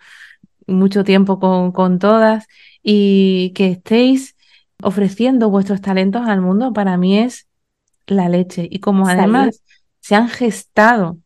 mucho 0.67 1.03
tiempo 1.03 1.39
con, 1.39 1.71
con 1.71 1.97
todas 1.97 2.45
y 2.83 3.51
que 3.55 3.71
estéis 3.71 4.35
ofreciendo 4.81 5.49
vuestros 5.49 5.81
talentos 5.81 6.27
al 6.27 6.41
mundo 6.41 6.73
para 6.73 6.97
mí 6.97 7.19
es 7.19 7.47
la 8.07 8.29
leche. 8.29 8.67
Y 8.69 8.79
como 8.79 9.07
además 9.07 9.63
se 9.99 10.15
han 10.15 10.29
gestado, 10.29 11.17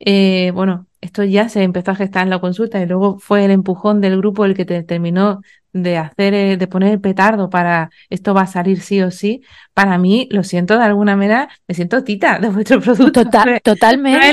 eh, 0.00 0.50
bueno, 0.54 0.86
esto 1.00 1.24
ya 1.24 1.48
se 1.48 1.62
empezó 1.62 1.92
a 1.92 1.96
gestar 1.96 2.24
en 2.24 2.30
la 2.30 2.40
consulta 2.40 2.80
y 2.80 2.86
luego 2.86 3.18
fue 3.18 3.44
el 3.44 3.50
empujón 3.50 4.00
del 4.00 4.18
grupo 4.18 4.44
el 4.44 4.54
que 4.54 4.64
te 4.64 4.82
terminó 4.82 5.40
de 5.72 5.98
hacer, 5.98 6.34
eh, 6.34 6.56
de 6.56 6.66
poner 6.66 6.92
el 6.92 7.00
petardo 7.00 7.50
para 7.50 7.90
esto 8.08 8.34
va 8.34 8.42
a 8.42 8.46
salir 8.46 8.80
sí 8.80 9.00
o 9.02 9.10
sí, 9.10 9.42
para 9.74 9.98
mí, 9.98 10.28
lo 10.30 10.42
siento 10.44 10.76
de 10.76 10.84
alguna 10.84 11.16
manera, 11.16 11.48
me 11.68 11.74
siento 11.74 12.02
tita 12.04 12.38
de 12.38 12.48
vuestro 12.48 12.80
producto. 12.82 13.24
totalmente. 13.62 14.32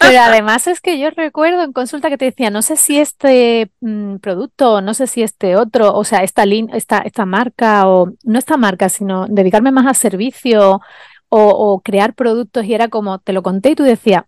pero, 0.00 0.20
además 0.20 0.66
es 0.66 0.80
que 0.80 0.98
yo 0.98 1.10
recuerdo 1.10 1.62
en 1.62 1.72
consulta 1.72 2.08
que 2.08 2.18
te 2.18 2.26
decía, 2.26 2.50
no 2.50 2.62
sé 2.62 2.76
si 2.76 2.98
este 2.98 3.70
mm, 3.80 4.16
producto, 4.16 4.80
no 4.80 4.94
sé 4.94 5.06
si 5.06 5.22
este 5.22 5.56
otro, 5.56 5.94
o 5.94 6.04
sea, 6.04 6.22
esta, 6.22 6.44
esta, 6.44 6.98
esta 6.98 7.26
marca, 7.26 7.88
o 7.88 8.12
no 8.24 8.38
esta 8.38 8.56
marca, 8.56 8.88
sino 8.88 9.26
dedicarme 9.28 9.72
más 9.72 9.86
a 9.86 9.94
servicio 9.94 10.80
o, 11.28 11.48
o 11.48 11.80
crear 11.80 12.14
productos 12.14 12.64
y 12.64 12.74
era 12.74 12.88
como, 12.88 13.18
te 13.18 13.32
lo 13.32 13.42
conté 13.42 13.70
y 13.70 13.74
tú 13.74 13.84
decías, 13.84 14.24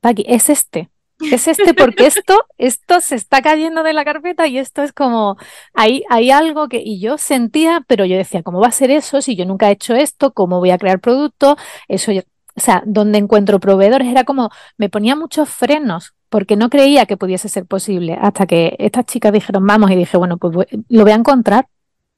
Paqui, 0.00 0.24
es 0.26 0.48
este 0.48 0.89
es 1.20 1.48
este 1.48 1.74
porque 1.74 2.06
esto, 2.06 2.46
esto 2.58 3.00
se 3.00 3.14
está 3.14 3.42
cayendo 3.42 3.82
de 3.82 3.92
la 3.92 4.04
carpeta 4.04 4.46
y 4.46 4.58
esto 4.58 4.82
es 4.82 4.92
como, 4.92 5.36
hay, 5.74 6.04
hay 6.08 6.30
algo 6.30 6.68
que, 6.68 6.82
y 6.84 7.00
yo 7.00 7.18
sentía, 7.18 7.84
pero 7.86 8.04
yo 8.04 8.16
decía, 8.16 8.42
¿cómo 8.42 8.60
va 8.60 8.68
a 8.68 8.72
ser 8.72 8.90
eso 8.90 9.20
si 9.20 9.36
yo 9.36 9.44
nunca 9.44 9.68
he 9.68 9.72
hecho 9.72 9.94
esto? 9.94 10.32
¿Cómo 10.32 10.58
voy 10.58 10.70
a 10.70 10.78
crear 10.78 11.00
productos? 11.00 11.56
Eso, 11.88 12.12
o 12.12 12.60
sea, 12.60 12.82
donde 12.86 13.18
encuentro 13.18 13.60
proveedores 13.60 14.08
era 14.08 14.24
como, 14.24 14.50
me 14.76 14.88
ponía 14.88 15.16
muchos 15.16 15.48
frenos 15.48 16.14
porque 16.28 16.56
no 16.56 16.70
creía 16.70 17.06
que 17.06 17.16
pudiese 17.16 17.48
ser 17.48 17.66
posible 17.66 18.16
hasta 18.20 18.46
que 18.46 18.76
estas 18.78 19.04
chicas 19.04 19.32
dijeron, 19.32 19.66
vamos, 19.66 19.90
y 19.90 19.96
dije, 19.96 20.16
bueno, 20.16 20.38
pues 20.38 20.54
lo 20.88 21.02
voy 21.02 21.12
a 21.12 21.16
encontrar, 21.16 21.66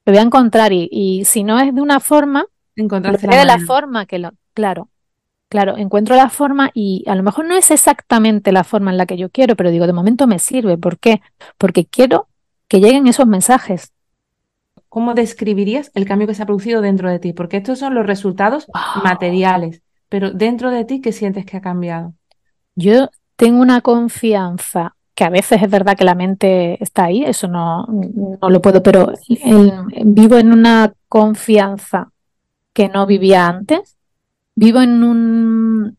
lo 0.05 0.13
voy 0.13 0.19
a 0.19 0.25
encontrar 0.25 0.71
y, 0.71 0.87
y 0.91 1.25
si 1.25 1.43
no 1.43 1.59
es 1.59 1.73
de 1.73 1.81
una 1.81 1.99
forma, 1.99 2.45
encontrarse 2.75 3.27
de 3.27 3.45
la 3.45 3.59
forma 3.59 4.05
que 4.05 4.19
lo, 4.19 4.31
claro, 4.53 4.89
Claro, 5.53 5.77
encuentro 5.77 6.15
la 6.15 6.31
forma 6.31 6.71
y 6.73 7.03
a 7.05 7.13
lo 7.13 7.21
mejor 7.21 7.45
no 7.45 7.55
es 7.55 7.69
exactamente 7.69 8.51
la 8.51 8.63
forma 8.63 8.89
en 8.89 8.97
la 8.97 9.05
que 9.05 9.17
yo 9.17 9.29
quiero, 9.29 9.55
pero 9.55 9.69
digo, 9.69 9.85
de 9.85 9.93
momento 9.93 10.25
me 10.25 10.39
sirve. 10.39 10.79
¿Por 10.79 10.97
qué? 10.97 11.21
Porque 11.59 11.85
quiero 11.85 12.27
que 12.67 12.79
lleguen 12.79 13.05
esos 13.05 13.27
mensajes. 13.27 13.93
¿cómo 14.89 15.13
describirías 15.13 15.91
el 15.93 16.05
cambio 16.05 16.27
que 16.27 16.33
se 16.33 16.41
ha 16.41 16.47
producido 16.47 16.81
dentro 16.81 17.07
de 17.07 17.19
ti? 17.19 17.33
Porque 17.33 17.57
estos 17.57 17.77
son 17.77 17.93
los 17.93 18.07
resultados 18.07 18.65
materiales, 19.03 19.83
pero 20.09 20.31
dentro 20.31 20.71
de 20.71 20.85
ti, 20.85 21.01
¿qué 21.01 21.11
sientes 21.11 21.45
que 21.45 21.57
ha 21.57 21.61
cambiado? 21.61 22.15
Yo 22.73 23.09
tengo 23.35 23.61
una 23.61 23.81
confianza 23.81 24.95
que 25.13 25.23
a 25.23 25.29
veces 25.29 25.61
es 25.61 25.69
verdad 25.69 25.95
que 25.95 26.03
la 26.03 26.15
mente 26.15 26.81
está 26.83 27.05
ahí, 27.05 27.23
eso 27.23 27.47
no, 27.47 27.85
no 27.87 28.49
lo 28.49 28.59
puedo, 28.59 28.81
pero 28.81 29.13
vivo 30.03 30.37
en 30.37 30.51
una 30.51 30.93
confianza 31.07 32.11
que 32.73 32.89
no 32.89 33.05
vivía 33.05 33.47
antes, 33.47 33.92
vivo 34.55 34.81
en 34.81 35.03
un 35.03 35.97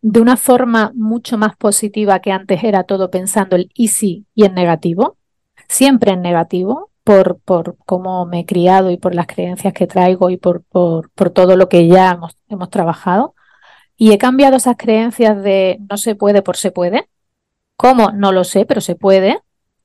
de 0.00 0.20
una 0.20 0.36
forma 0.36 0.92
mucho 0.94 1.38
más 1.38 1.56
positiva 1.56 2.20
que 2.20 2.32
antes 2.32 2.62
era 2.62 2.84
todo 2.84 3.10
pensando 3.10 3.56
el 3.56 3.70
y 3.74 3.88
sí 3.88 4.26
y 4.34 4.44
en 4.44 4.54
negativo, 4.54 5.16
siempre 5.68 6.12
en 6.12 6.22
negativo, 6.22 6.90
por, 7.08 7.40
por 7.40 7.78
cómo 7.86 8.26
me 8.26 8.40
he 8.40 8.44
criado 8.44 8.90
y 8.90 8.98
por 8.98 9.14
las 9.14 9.26
creencias 9.26 9.72
que 9.72 9.86
traigo 9.86 10.28
y 10.28 10.36
por, 10.36 10.62
por, 10.64 11.10
por 11.12 11.30
todo 11.30 11.56
lo 11.56 11.68
que 11.68 11.88
ya 11.88 12.10
hemos, 12.10 12.36
hemos 12.50 12.68
trabajado. 12.68 13.34
Y 13.96 14.12
he 14.12 14.18
cambiado 14.18 14.56
esas 14.56 14.76
creencias 14.76 15.42
de 15.42 15.78
no 15.88 15.96
se 15.96 16.14
puede 16.14 16.42
por 16.42 16.58
se 16.58 16.70
puede. 16.70 17.08
¿Cómo? 17.76 18.12
No 18.12 18.30
lo 18.30 18.44
sé, 18.44 18.66
pero 18.66 18.82
se 18.82 18.94
puede. 18.94 19.40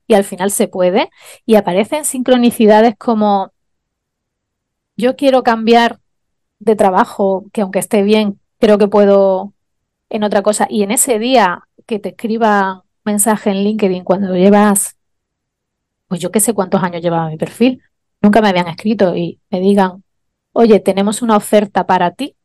Y 0.06 0.16
al 0.16 0.26
final 0.26 0.52
se 0.52 0.68
puede. 0.68 1.10
Y 1.46 1.56
aparecen 1.56 2.04
sincronicidades 2.04 2.96
como 2.98 3.54
yo 4.98 5.16
quiero 5.16 5.44
cambiar 5.44 6.00
de 6.64 6.76
trabajo, 6.76 7.46
que 7.52 7.62
aunque 7.62 7.80
esté 7.80 8.04
bien, 8.04 8.40
creo 8.60 8.78
que 8.78 8.88
puedo 8.88 9.54
en 10.10 10.24
otra 10.24 10.42
cosa. 10.42 10.68
Y 10.70 10.84
en 10.84 10.92
ese 10.92 11.20
día 11.20 11.68
que 11.86 12.00
te 12.00 12.10
escriba 12.10 12.84
mensaje 13.04 13.50
en 13.50 13.64
LinkedIn 13.64 14.04
cuando 14.04 14.36
llevas, 14.36 14.98
pues 16.08 16.22
yo 16.22 16.32
qué 16.32 16.40
sé 16.40 16.54
cuántos 16.54 16.84
años 16.84 17.02
llevaba 17.02 17.30
mi 17.30 17.38
perfil, 17.38 17.82
nunca 18.22 18.42
me 18.42 18.50
habían 18.50 18.68
escrito 18.68 19.16
y 19.16 19.40
me 19.50 19.60
digan, 19.60 20.04
oye, 20.54 20.80
tenemos 20.80 21.22
una 21.22 21.36
oferta 21.36 21.86
para 21.86 22.12
ti 22.12 22.36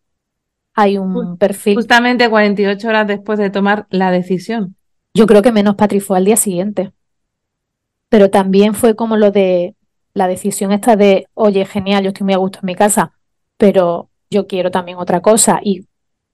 hay 0.78 0.96
un 0.96 1.36
perfil. 1.38 1.74
Justamente 1.74 2.30
48 2.30 2.88
horas 2.88 3.06
después 3.08 3.36
de 3.36 3.50
tomar 3.50 3.88
la 3.90 4.12
decisión. 4.12 4.76
Yo 5.12 5.26
creo 5.26 5.42
que 5.42 5.50
menos 5.50 5.74
Patri 5.74 5.98
fue 5.98 6.18
al 6.18 6.24
día 6.24 6.36
siguiente. 6.36 6.92
Pero 8.08 8.30
también 8.30 8.74
fue 8.74 8.94
como 8.94 9.16
lo 9.16 9.32
de 9.32 9.74
la 10.14 10.28
decisión 10.28 10.70
esta 10.70 10.94
de, 10.94 11.26
oye, 11.34 11.64
genial, 11.64 12.04
yo 12.04 12.10
estoy 12.10 12.26
muy 12.26 12.34
a 12.34 12.36
gusto 12.36 12.60
en 12.62 12.66
mi 12.66 12.76
casa, 12.76 13.17
pero 13.58 14.10
yo 14.30 14.46
quiero 14.46 14.70
también 14.70 14.98
otra 14.98 15.20
cosa. 15.20 15.60
Y 15.62 15.86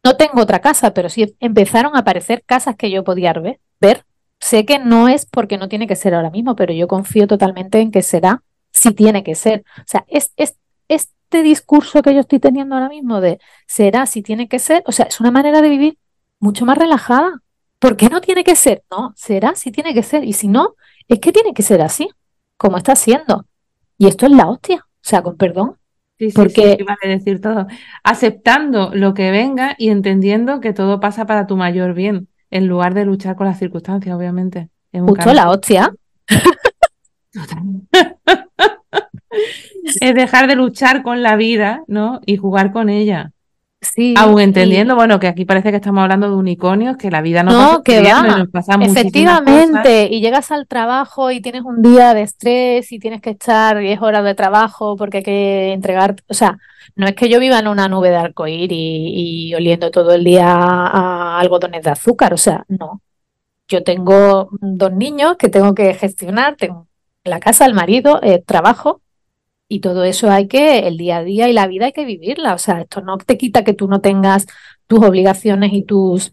no 0.05 0.17
tengo 0.17 0.43
otra 0.43 0.61
casa, 0.61 0.95
pero 0.95 1.09
sí 1.09 1.37
empezaron 1.41 1.97
a 1.97 2.01
aparecer 2.01 2.45
casas 2.45 2.77
que 2.77 2.91
yo 2.91 3.03
podía 3.05 3.33
ver. 3.33 3.61
ver. 3.81 4.05
Sé 4.41 4.65
que 4.65 4.79
no 4.79 5.09
es 5.09 5.27
porque 5.27 5.59
no 5.59 5.69
tiene 5.69 5.89
que 5.89 5.97
ser 5.97 6.15
ahora 6.15 6.31
mismo, 6.31 6.55
pero 6.55 6.73
yo 6.73 6.87
confío 6.87 7.27
totalmente 7.27 7.81
en 7.81 7.91
que 7.91 8.03
será 8.03 8.43
si 8.73 8.93
tiene 8.93 9.25
que 9.25 9.35
ser. 9.35 9.65
O 9.79 9.85
sea, 9.87 10.05
es, 10.09 10.33
es, 10.37 10.57
es 10.89 11.09
este 11.35 11.43
discurso 11.43 12.01
que 12.03 12.15
yo 12.15 12.21
estoy 12.21 12.39
teniendo 12.39 12.77
ahora 12.77 12.89
mismo 12.89 13.21
de 13.21 13.41
será 13.67 14.07
si 14.07 14.23
tiene 14.23 14.49
que 14.49 14.61
ser, 14.61 14.85
o 14.87 14.93
sea, 14.93 15.07
es 15.07 15.19
una 15.19 15.33
manera 15.33 15.63
de 15.63 15.69
vivir 15.69 15.99
mucho 16.39 16.65
más 16.65 16.79
relajada. 16.79 17.43
¿Por 17.81 17.97
qué 17.97 18.09
no 18.09 18.21
tiene 18.21 18.45
que 18.45 18.55
ser? 18.55 18.85
No, 18.89 19.13
será 19.17 19.57
si 19.57 19.73
tiene 19.73 19.95
que 19.95 20.05
ser. 20.05 20.23
Y 20.25 20.33
si 20.35 20.47
no, 20.47 20.77
es 21.09 21.19
que 21.19 21.33
tiene 21.33 21.53
que 21.53 21.63
ser 21.63 21.83
así, 21.83 22.09
como 22.57 22.77
está 22.77 22.95
siendo. 22.95 23.47
Y 23.99 24.07
esto 24.07 24.27
es 24.27 24.33
la 24.33 24.49
hostia, 24.49 24.77
o 24.87 24.99
sea, 25.01 25.23
con 25.23 25.37
perdón. 25.37 25.77
Sí, 26.19 26.31
sí, 26.31 26.37
porque 26.37 26.77
sí, 26.79 26.85
vale 26.85 27.17
decir 27.17 27.41
todo. 27.41 27.67
Aceptando 28.03 28.91
lo 28.95 29.15
que 29.15 29.31
venga 29.31 29.75
y 29.79 29.89
entendiendo 29.89 30.61
que 30.61 30.73
todo 30.73 31.01
pasa 31.01 31.27
para 31.27 31.47
tu 31.47 31.57
mayor 31.57 31.95
bien, 31.95 32.29
en 32.51 32.67
lugar 32.67 32.95
de 32.95 33.05
luchar 33.05 33.37
con 33.37 33.47
las 33.47 33.59
circunstancias, 33.59 34.17
obviamente. 34.17 34.69
Justo 34.93 35.35
la 35.35 35.51
hostia. 35.51 35.93
es 40.01 40.15
dejar 40.15 40.47
de 40.47 40.57
luchar 40.57 41.03
con 41.03 41.23
la 41.23 41.37
vida, 41.37 41.83
¿no? 41.89 42.21
Y 42.27 42.37
jugar 42.37 42.73
con 42.73 42.89
ella. 42.89 43.33
Sí. 43.85 44.15
Aún 44.17 44.41
entendiendo, 44.41 44.95
bueno, 44.95 45.21
que 45.21 45.27
aquí 45.27 45.45
parece 45.45 45.71
que 45.71 45.77
estamos 45.77 46.03
hablando 46.03 46.29
de 46.29 46.37
unicornios, 46.37 46.97
que 46.97 47.11
la 47.11 47.23
vida 47.23 47.43
no, 47.43 47.53
no 47.53 47.83
que 47.83 48.03
va. 48.03 48.47
Efectivamente, 48.81 50.09
y 50.11 50.21
llegas 50.21 50.51
al 50.51 50.67
trabajo 50.67 51.31
y 51.31 51.41
tienes 51.41 51.63
un 51.63 51.83
día 51.83 52.15
de 52.15 52.23
estrés 52.23 52.91
y 52.93 52.99
tienes 52.99 53.21
que 53.21 53.31
estar 53.31 53.79
10 53.79 54.01
horas 54.03 54.25
de 54.25 54.35
trabajo 54.35 54.97
porque 54.97 55.19
hay 55.19 55.23
que 55.25 55.73
entregar, 55.73 56.17
o 56.29 56.35
sea, 56.35 56.59
no 56.97 57.07
es 57.07 57.15
que 57.15 57.29
yo 57.29 57.41
viva 57.41 57.59
en 57.59 57.69
una 57.69 57.89
nube 57.89 58.11
de 58.11 58.17
arcoíris 58.17 58.79
y, 58.79 59.49
y 59.49 59.55
oliendo 59.55 59.91
todo 59.91 60.15
el 60.15 60.25
día 60.25 60.47
a 60.47 61.39
algodones 61.39 61.83
de 61.83 61.91
azúcar, 61.91 62.35
o 62.35 62.39
sea, 62.39 62.65
no. 62.69 63.01
Yo 63.67 63.83
tengo 63.83 64.51
dos 64.61 64.93
niños 64.93 65.37
que 65.37 65.49
tengo 65.49 65.75
que 65.75 65.95
gestionar, 65.95 66.57
tengo 66.57 66.87
la 67.25 67.41
casa, 67.41 67.65
el 67.65 67.75
marido, 67.75 68.21
el 68.21 68.45
trabajo, 68.45 69.01
y 69.69 69.81
todo 69.81 70.05
eso 70.05 70.31
hay 70.31 70.49
que, 70.49 70.81
el 70.87 70.97
día 70.99 71.19
a 71.19 71.25
día 71.25 71.49
y 71.49 71.53
la 71.53 71.67
vida 71.67 71.87
hay 71.87 71.93
que 71.93 72.05
vivirla. 72.05 72.55
O 72.55 72.59
sea, 72.59 72.81
esto 72.83 73.01
no 73.01 73.19
te 73.19 73.39
quita 73.39 73.65
que 73.65 73.75
tú 73.75 73.89
no 73.89 74.01
tengas 74.01 74.47
tus 74.87 75.01
obligaciones 75.01 75.73
y 75.73 75.83
tus 75.85 76.33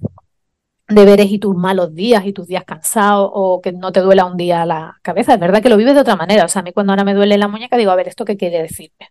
deberes 0.88 1.32
y 1.32 1.40
tus 1.40 1.56
malos 1.56 1.96
días 1.96 2.26
y 2.26 2.34
tus 2.34 2.48
días 2.48 2.66
cansados 2.66 3.30
o 3.34 3.62
que 3.62 3.72
no 3.72 3.92
te 3.92 4.02
duela 4.02 4.26
un 4.26 4.38
día 4.38 4.66
la 4.66 5.00
cabeza. 5.02 5.34
Es 5.34 5.40
verdad 5.40 5.62
que 5.62 5.70
lo 5.70 5.78
vives 5.78 5.96
de 5.96 6.02
otra 6.02 6.16
manera. 6.16 6.46
O 6.46 6.48
sea, 6.50 6.62
a 6.62 6.64
mí 6.64 6.74
cuando 6.74 6.94
ahora 6.94 7.04
me 7.06 7.14
duele 7.14 7.38
la 7.38 7.48
muñeca 7.48 7.78
digo, 7.78 7.92
a 7.92 7.96
ver, 7.96 8.08
¿esto 8.08 8.26
qué 8.26 8.38
quiere 8.38 8.62
decirme? 8.62 9.10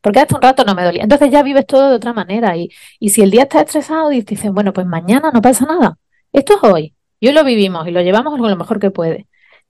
Porque 0.00 0.20
hace 0.20 0.34
un 0.34 0.42
rato 0.42 0.64
no 0.64 0.74
me 0.74 0.84
dolía. 0.84 1.02
Entonces 1.02 1.30
ya 1.30 1.42
vives 1.42 1.66
todo 1.66 1.90
de 1.90 1.96
otra 1.96 2.12
manera. 2.12 2.56
Y, 2.56 2.70
y 3.00 3.10
si 3.10 3.22
el 3.22 3.30
día 3.30 3.42
está 3.44 3.60
estresado 3.62 4.08
dicen, 4.10 4.54
bueno, 4.54 4.72
pues 4.72 4.86
mañana 4.86 5.30
no 5.32 5.42
pasa 5.42 5.66
nada. 5.66 5.98
Esto 6.32 6.54
es 6.56 6.64
hoy. 6.64 6.94
Y 7.20 7.28
hoy 7.28 7.34
lo 7.34 7.44
vivimos 7.44 7.86
y 7.88 7.90
lo 7.90 8.02
llevamos 8.02 8.38
con 8.38 8.50
lo 8.50 8.56
mejor 8.56 8.80
que 8.80 8.90
puede. 8.90 9.26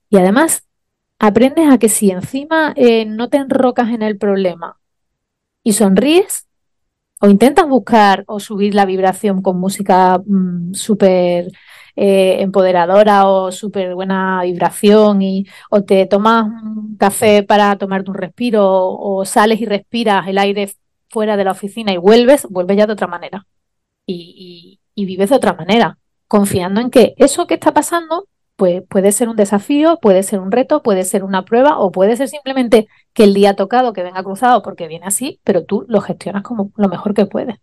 Y 0.09 0.17
además 0.17 0.68
aprendes 1.19 1.69
a 1.69 1.77
que 1.77 1.89
si 1.89 2.11
encima 2.11 2.73
eh, 2.75 3.05
no 3.05 3.29
te 3.29 3.37
enrocas 3.37 3.89
en 3.89 4.01
el 4.01 4.17
problema 4.17 4.79
y 5.63 5.73
sonríes, 5.73 6.47
o 7.21 7.27
intentas 7.29 7.67
buscar 7.67 8.23
o 8.27 8.39
subir 8.39 8.73
la 8.73 8.85
vibración 8.85 9.41
con 9.41 9.59
música 9.59 10.21
mm, 10.25 10.73
súper 10.73 11.51
eh, 11.95 12.37
empoderadora 12.41 13.27
o 13.27 13.51
súper 13.51 13.93
buena 13.95 14.41
vibración, 14.43 15.21
y, 15.21 15.45
o 15.69 15.83
te 15.83 16.05
tomas 16.05 16.45
un 16.45 16.95
café 16.97 17.43
para 17.43 17.77
tomarte 17.77 18.09
un 18.09 18.17
respiro, 18.17 18.65
o, 18.65 19.25
sales 19.25 19.59
y 19.61 19.65
respiras 19.65 20.27
el 20.27 20.37
aire 20.37 20.73
fuera 21.09 21.37
de 21.37 21.43
la 21.43 21.51
oficina 21.51 21.91
y 21.93 21.97
vuelves, 21.97 22.47
vuelves 22.49 22.77
ya 22.77 22.87
de 22.87 22.93
otra 22.93 23.07
manera. 23.07 23.45
y 24.05 24.79
vives 25.05 25.29
de 25.29 25.35
otra 25.35 25.53
manera, 25.53 25.97
confiando 26.27 26.81
en 26.81 26.89
que 26.89 27.13
eso 27.17 27.47
que 27.47 27.55
está 27.55 27.73
pasando 27.73 28.27
pues 28.59 28.83
puede 28.89 29.13
ser 29.13 29.29
un 29.29 29.37
desafío, 29.37 29.99
puede 30.01 30.21
ser 30.21 30.41
un 30.41 30.51
reto, 30.51 30.83
puede 30.83 31.05
ser 31.05 31.23
una 31.23 31.45
prueba 31.45 31.79
o 31.79 31.93
puede 31.93 32.17
ser 32.17 32.27
simplemente 32.27 32.89
que 33.13 33.23
el 33.23 33.33
día 33.33 33.55
tocado 33.55 33.93
que 33.93 34.03
venga 34.03 34.21
cruzado 34.21 34.61
porque 34.61 34.89
viene 34.89 35.05
así, 35.05 35.39
pero 35.45 35.63
tú 35.63 35.85
lo 35.87 36.01
gestionas 36.01 36.43
como 36.43 36.69
lo 36.75 36.89
mejor 36.89 37.13
que 37.13 37.25
puedes. 37.25 37.55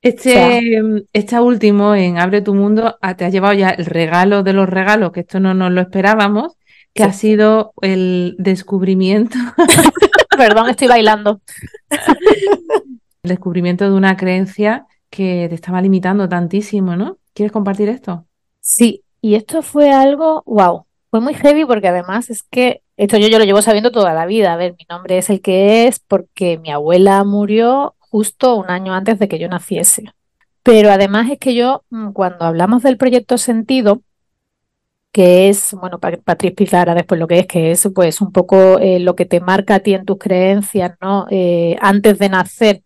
Este, 0.00 0.80
este 1.12 1.38
último 1.38 1.94
en 1.94 2.18
Abre 2.18 2.40
tu 2.40 2.54
Mundo 2.54 2.96
ah, 3.02 3.14
te 3.14 3.26
ha 3.26 3.28
llevado 3.28 3.52
ya 3.52 3.68
el 3.68 3.84
regalo 3.84 4.42
de 4.42 4.54
los 4.54 4.70
regalos, 4.70 5.12
que 5.12 5.20
esto 5.20 5.38
no 5.38 5.52
nos 5.52 5.70
lo 5.70 5.82
esperábamos, 5.82 6.56
que 6.94 7.04
ha 7.04 7.12
sido 7.12 7.74
el 7.82 8.34
descubrimiento. 8.38 9.36
Perdón, 10.38 10.70
estoy 10.70 10.88
bailando. 10.88 11.42
el 11.90 13.28
descubrimiento 13.28 13.84
de 13.84 13.94
una 13.94 14.16
creencia 14.16 14.86
que 15.10 15.46
te 15.50 15.54
estaba 15.54 15.82
limitando 15.82 16.26
tantísimo, 16.26 16.96
¿no? 16.96 17.18
¿Quieres 17.34 17.52
compartir 17.52 17.90
esto? 17.90 18.24
Sí, 18.62 19.02
y 19.22 19.36
esto 19.36 19.62
fue 19.62 19.90
algo, 19.92 20.42
wow, 20.44 20.84
fue 21.10 21.20
muy 21.20 21.34
heavy 21.34 21.64
porque 21.64 21.88
además 21.88 22.28
es 22.28 22.42
que 22.42 22.82
esto 22.96 23.16
yo, 23.16 23.28
yo 23.28 23.38
lo 23.38 23.44
llevo 23.44 23.62
sabiendo 23.62 23.92
toda 23.92 24.12
la 24.14 24.26
vida. 24.26 24.52
A 24.52 24.56
ver, 24.56 24.74
mi 24.78 24.84
nombre 24.88 25.16
es 25.18 25.30
el 25.30 25.40
que 25.40 25.86
es 25.86 26.00
porque 26.00 26.58
mi 26.58 26.70
abuela 26.70 27.24
murió 27.24 27.94
justo 28.00 28.56
un 28.56 28.70
año 28.70 28.92
antes 28.94 29.18
de 29.18 29.28
que 29.28 29.38
yo 29.38 29.48
naciese. 29.48 30.12
Pero 30.62 30.90
además 30.90 31.30
es 31.30 31.38
que 31.38 31.54
yo, 31.54 31.84
mm, 31.90 32.12
cuando 32.12 32.44
hablamos 32.44 32.82
del 32.82 32.96
proyecto 32.98 33.38
Sentido, 33.38 34.02
que 35.12 35.48
es, 35.48 35.74
bueno, 35.74 36.00
para 36.00 36.16
Patri 36.16 36.48
explicara 36.48 36.94
después 36.94 37.20
lo 37.20 37.28
que 37.28 37.40
es, 37.40 37.46
que 37.46 37.70
es 37.70 37.88
pues 37.94 38.20
un 38.20 38.32
poco 38.32 38.78
eh, 38.78 38.98
lo 38.98 39.14
que 39.14 39.26
te 39.26 39.40
marca 39.40 39.76
a 39.76 39.80
ti 39.80 39.94
en 39.94 40.04
tus 40.04 40.18
creencias, 40.18 40.96
¿no? 41.00 41.26
Eh, 41.30 41.76
antes 41.80 42.18
de 42.18 42.28
nacer 42.28 42.82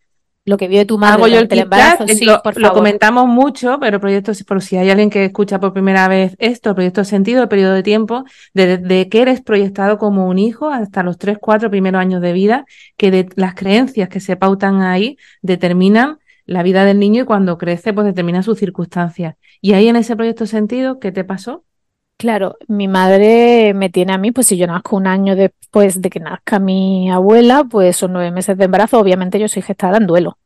lo 0.47 0.57
que 0.57 0.69
vive 0.69 0.85
tu 0.87 0.97
madre 0.97 1.29
yo 1.31 1.41
el 1.41 1.59
embarazo, 1.59 2.07
sí, 2.07 2.25
lo, 2.25 2.41
por 2.41 2.59
lo, 2.59 2.73
comentamos 2.73 3.27
mucho, 3.27 3.79
pero 3.81 4.01
proyectos, 4.01 4.45
por 4.45 4.63
si 4.63 4.77
hay 4.77 4.89
alguien 4.91 5.11
que 5.11 5.25
escucha 5.25 5.59
por 5.59 5.73
primera 5.73 6.07
vez 6.07 6.37
esto, 6.39 6.71
el 6.71 6.77
proyecto 6.77 7.05
sentido, 7.05 7.43
el 7.43 7.49
periodo 7.49 7.75
de 7.75 7.83
tiempo, 7.83 8.25
de, 8.55 9.09
que 9.11 9.23
eres 9.23 9.43
proyectado 9.43 9.99
como 9.99 10.29
un 10.29 10.39
hijo 10.39 10.71
hasta 10.71 11.03
los 11.03 11.19
tres, 11.19 11.39
cuatro 11.41 11.69
primeros 11.69 12.01
años 12.01 12.23
de 12.23 12.33
vida, 12.33 12.65
que 12.97 13.11
de 13.11 13.29
las 13.35 13.55
creencias 13.55 14.09
que 14.09 14.21
se 14.21 14.37
pautan 14.37 14.83
ahí 14.83 15.19
determinan 15.43 16.21
la 16.45 16.63
vida 16.63 16.85
del 16.85 17.01
niño 17.01 17.25
y 17.25 17.27
cuando 17.27 17.59
crece, 17.59 17.93
pues 17.93 18.07
determina 18.07 18.45
sus 18.45 18.57
circunstancias. 18.57 19.35
Y 19.61 19.73
ahí 19.73 19.89
en 19.89 19.97
ese 19.97 20.15
proyecto 20.15 20.47
sentido, 20.47 21.01
¿qué 21.01 21.11
te 21.11 21.25
pasó? 21.25 21.65
Claro, 22.19 22.57
mi 22.69 22.89
madre 22.89 23.75
me 23.75 23.91
tiene 23.91 24.15
a 24.15 24.19
mí, 24.19 24.33
pues 24.33 24.47
si 24.47 24.57
yo 24.57 24.67
nazco 24.67 24.97
un 24.97 25.07
año 25.07 25.37
después 25.37 26.01
de 26.01 26.09
que 26.09 26.19
nazca 26.19 26.59
mi 26.59 27.11
abuela, 27.11 27.65
pues 27.65 27.97
son 27.97 28.15
nueve 28.15 28.31
meses 28.31 28.57
de 28.57 28.65
embarazo, 28.65 28.99
obviamente 28.99 29.39
yo 29.39 29.49
soy 29.49 29.61
gestada 29.63 29.99
en 29.99 30.07
duelo. 30.07 30.39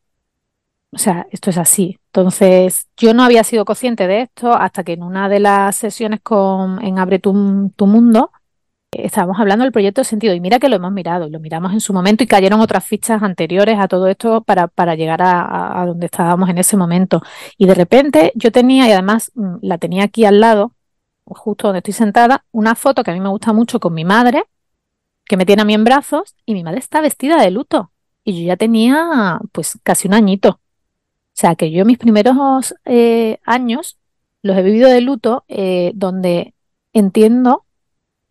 O 0.92 0.98
sea, 0.98 1.26
esto 1.30 1.50
es 1.50 1.58
así. 1.58 1.98
Entonces, 2.06 2.88
yo 2.96 3.14
no 3.14 3.22
había 3.22 3.44
sido 3.44 3.64
consciente 3.64 4.08
de 4.08 4.22
esto 4.22 4.52
hasta 4.52 4.82
que 4.82 4.94
en 4.94 5.04
una 5.04 5.28
de 5.28 5.38
las 5.38 5.76
sesiones 5.76 6.20
con, 6.22 6.84
en 6.84 6.98
Abre 6.98 7.20
tu, 7.20 7.32
Mundo 7.32 8.32
estábamos 8.92 9.38
hablando 9.40 9.64
del 9.64 9.72
proyecto 9.72 10.00
de 10.00 10.04
sentido 10.04 10.34
y 10.34 10.40
mira 10.40 10.58
que 10.58 10.68
lo 10.68 10.76
hemos 10.76 10.92
mirado 10.92 11.28
y 11.28 11.30
lo 11.30 11.40
miramos 11.40 11.72
en 11.72 11.80
su 11.80 11.92
momento 11.92 12.24
y 12.24 12.26
cayeron 12.26 12.60
otras 12.60 12.84
fichas 12.84 13.22
anteriores 13.22 13.78
a 13.78 13.86
todo 13.88 14.08
esto 14.08 14.42
para, 14.42 14.66
para 14.68 14.96
llegar 14.96 15.22
a, 15.22 15.80
a, 15.80 15.86
donde 15.86 16.06
estábamos 16.06 16.48
en 16.50 16.58
ese 16.58 16.76
momento. 16.76 17.22
Y 17.56 17.66
de 17.66 17.74
repente 17.74 18.32
yo 18.34 18.50
tenía, 18.52 18.88
y 18.88 18.92
además 18.92 19.30
mm, 19.34 19.58
la 19.62 19.78
tenía 19.78 20.04
aquí 20.04 20.24
al 20.24 20.40
lado, 20.40 20.74
justo 21.24 21.68
donde 21.68 21.78
estoy 21.78 21.94
sentada, 21.94 22.44
una 22.52 22.74
foto 22.74 23.04
que 23.04 23.10
a 23.10 23.14
mí 23.14 23.20
me 23.20 23.28
gusta 23.28 23.52
mucho 23.52 23.80
con 23.80 23.94
mi 23.94 24.04
madre, 24.04 24.44
que 25.24 25.36
me 25.36 25.46
tiene 25.46 25.62
a 25.62 25.64
mí 25.64 25.74
en 25.74 25.84
brazos 25.84 26.34
y 26.44 26.54
mi 26.54 26.64
madre 26.64 26.80
está 26.80 27.00
vestida 27.00 27.40
de 27.40 27.50
luto. 27.50 27.92
Y 28.24 28.40
yo 28.40 28.46
ya 28.48 28.56
tenía 28.56 29.40
pues 29.52 29.78
casi 29.82 30.08
un 30.08 30.14
añito. 30.14 30.50
O 30.50 30.60
sea 31.32 31.54
que 31.54 31.70
yo 31.70 31.84
mis 31.84 31.98
primeros 31.98 32.74
eh, 32.84 33.38
años 33.44 33.98
los 34.42 34.56
he 34.56 34.62
vivido 34.62 34.88
de 34.88 35.00
luto, 35.00 35.44
eh, 35.48 35.92
donde 35.94 36.54
entiendo 36.92 37.66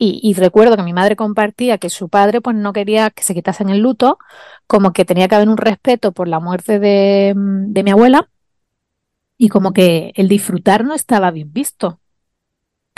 y, 0.02 0.34
recuerdo 0.34 0.78
que 0.78 0.84
mi 0.84 0.94
madre 0.94 1.18
compartía 1.18 1.78
que 1.78 1.90
su 1.90 2.08
padre 2.08 2.40
pues 2.40 2.56
no 2.56 2.72
quería 2.72 3.10
que 3.10 3.22
se 3.22 3.34
quitasen 3.34 3.70
el 3.70 3.80
luto, 3.80 4.18
como 4.66 4.94
que 4.94 5.04
tenía 5.04 5.28
que 5.28 5.36
haber 5.36 5.50
un 5.50 5.58
respeto 5.58 6.14
por 6.14 6.30
la 6.30 6.40
muerte 6.40 6.80
de, 6.80 7.34
de 7.36 7.84
mi 7.84 7.92
abuela 7.92 8.30
y 9.38 9.50
como 9.50 9.74
que 9.74 10.14
el 10.16 10.30
disfrutar 10.30 10.86
no 10.86 10.94
estaba 10.94 11.32
bien 11.32 11.52
visto. 11.52 12.00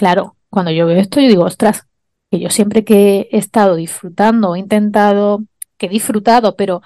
Claro, 0.01 0.35
cuando 0.49 0.71
yo 0.71 0.87
veo 0.87 0.97
esto 0.97 1.21
yo 1.21 1.27
digo, 1.27 1.43
ostras, 1.43 1.85
que 2.31 2.39
yo 2.39 2.49
siempre 2.49 2.83
que 2.83 3.29
he 3.31 3.37
estado 3.37 3.75
disfrutando, 3.75 4.55
he 4.55 4.59
intentado, 4.59 5.43
que 5.77 5.85
he 5.85 5.89
disfrutado, 5.89 6.55
pero 6.55 6.81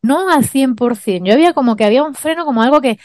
no 0.00 0.30
al 0.30 0.46
100%. 0.46 1.26
Yo 1.26 1.34
había 1.34 1.52
como 1.52 1.76
que 1.76 1.84
había 1.84 2.02
un 2.02 2.14
freno, 2.14 2.46
como 2.46 2.62
algo 2.62 2.80
que 2.80 2.98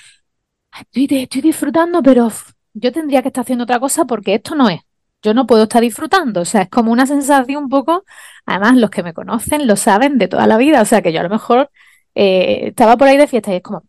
estoy, 0.93 1.41
disfrutando, 1.41 2.01
pero 2.01 2.31
yo 2.74 2.93
tendría 2.93 3.22
que 3.22 3.27
estar 3.27 3.41
haciendo 3.41 3.65
otra 3.65 3.81
cosa 3.81 4.05
porque 4.05 4.36
esto 4.36 4.55
no 4.55 4.70
es 4.70 4.79
yo 5.22 5.34
no 5.34 5.46
puedo 5.48 5.63
estar 5.63 5.81
disfrutando. 5.81 6.41
O 6.41 6.46
sea, 6.46 6.62
es 6.63 6.70
como 6.70 6.91
una 6.93 7.05
sensación 7.05 7.65
un 7.65 7.70
poco, 7.70 8.05
además 8.46 8.77
los 8.77 8.89
que 8.89 9.03
me 9.03 9.13
conocen 9.13 9.67
lo 9.67 9.75
saben 9.75 10.17
de 10.17 10.29
toda 10.29 10.48
la 10.48 10.58
vida. 10.58 10.81
O 10.81 10.86
sea, 10.86 11.01
que 11.01 11.12
yo 11.13 11.20
a 11.20 11.24
lo 11.24 11.29
mejor 11.29 11.70
eh, 12.15 12.70
estaba 12.70 12.98
por 12.98 13.08
ahí 13.10 13.17
de 13.17 13.27
fiesta 13.27 13.51
y 13.51 13.58
es 13.58 13.63
como, 13.63 13.84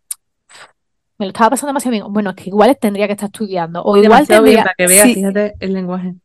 me 1.23 1.27
lo 1.27 1.31
estaba 1.31 1.51
pasando 1.51 1.69
demasiado 1.69 1.91
bien. 1.91 2.05
Bueno, 2.11 2.31
es 2.31 2.35
que 2.35 2.49
igual 2.49 2.77
tendría 2.77 3.07
que 3.07 3.13
estar 3.13 3.27
estudiando. 3.27 3.81
O 3.83 3.95
igual 3.95 4.27
tendría. 4.27 4.63
para 4.63 4.73
que 4.77 4.87
veas, 4.87 5.05
fíjate 5.05 5.55
el 5.59 5.73
lenguaje. 5.73 6.15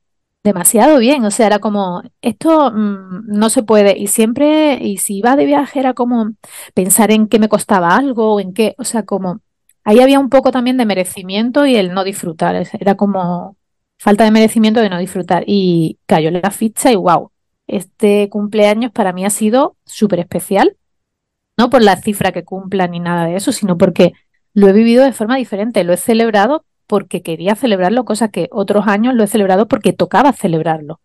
Demasiado 0.42 0.98
bien, 0.98 1.24
o 1.24 1.30
sea, 1.30 1.46
era 1.46 1.58
como, 1.58 2.02
esto 2.22 2.70
mm, 2.70 3.26
no 3.26 3.50
se 3.50 3.62
puede, 3.64 3.98
y 3.98 4.06
siempre, 4.06 4.78
y 4.80 4.98
si 4.98 5.18
iba 5.18 5.36
de 5.36 5.44
viaje 5.44 5.80
era 5.80 5.94
como 5.94 6.30
pensar 6.74 7.10
en 7.10 7.26
qué 7.26 7.38
me 7.38 7.48
costaba 7.48 7.96
algo, 7.96 8.34
o 8.34 8.40
en 8.40 8.54
qué, 8.54 8.74
o 8.78 8.84
sea, 8.84 9.02
como, 9.02 9.40
ahí 9.84 10.00
había 10.00 10.20
un 10.20 10.30
poco 10.30 10.52
también 10.52 10.76
de 10.76 10.86
merecimiento 10.86 11.66
y 11.66 11.74
el 11.74 11.92
no 11.92 12.04
disfrutar, 12.04 12.66
era 12.80 12.94
como, 12.94 13.56
falta 13.98 14.24
de 14.24 14.30
merecimiento 14.30 14.80
de 14.80 14.90
no 14.90 14.98
disfrutar. 14.98 15.44
Y 15.46 15.98
cayó 16.06 16.30
la 16.30 16.50
ficha 16.50 16.92
y 16.92 16.96
wow, 16.96 17.30
este 17.66 18.28
cumpleaños 18.30 18.92
para 18.92 19.12
mí 19.12 19.24
ha 19.24 19.30
sido 19.30 19.76
súper 19.84 20.20
especial, 20.20 20.76
no 21.58 21.68
por 21.68 21.82
la 21.82 21.96
cifra 21.96 22.32
que 22.32 22.44
cumpla 22.44 22.86
ni 22.86 23.00
nada 23.00 23.26
de 23.26 23.36
eso, 23.36 23.52
sino 23.52 23.76
porque 23.76 24.12
lo 24.58 24.66
he 24.66 24.72
vivido 24.72 25.04
de 25.04 25.12
forma 25.12 25.36
diferente, 25.36 25.84
lo 25.84 25.92
he 25.92 25.96
celebrado 25.96 26.64
porque 26.88 27.22
quería 27.22 27.54
celebrarlo, 27.54 28.04
cosa 28.04 28.28
que 28.28 28.48
otros 28.50 28.88
años 28.88 29.14
lo 29.14 29.22
he 29.22 29.28
celebrado 29.28 29.68
porque 29.68 29.92
tocaba 29.92 30.32
celebrarlo. 30.32 31.00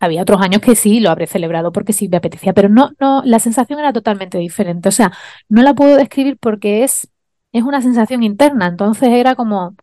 Había 0.00 0.20
otros 0.20 0.42
años 0.42 0.60
que 0.60 0.74
sí, 0.74 1.00
lo 1.00 1.08
habré 1.08 1.26
celebrado 1.26 1.72
porque 1.72 1.94
sí 1.94 2.08
me 2.08 2.18
apetecía, 2.18 2.52
pero 2.52 2.68
no, 2.68 2.90
no, 3.00 3.22
la 3.24 3.38
sensación 3.38 3.78
era 3.78 3.94
totalmente 3.94 4.36
diferente. 4.36 4.90
O 4.90 4.92
sea, 4.92 5.12
no 5.48 5.62
la 5.62 5.72
puedo 5.72 5.96
describir 5.96 6.36
porque 6.38 6.84
es, 6.84 7.08
es 7.52 7.62
una 7.62 7.80
sensación 7.80 8.22
interna. 8.22 8.66
Entonces 8.66 9.08
era 9.08 9.34
como, 9.34 9.74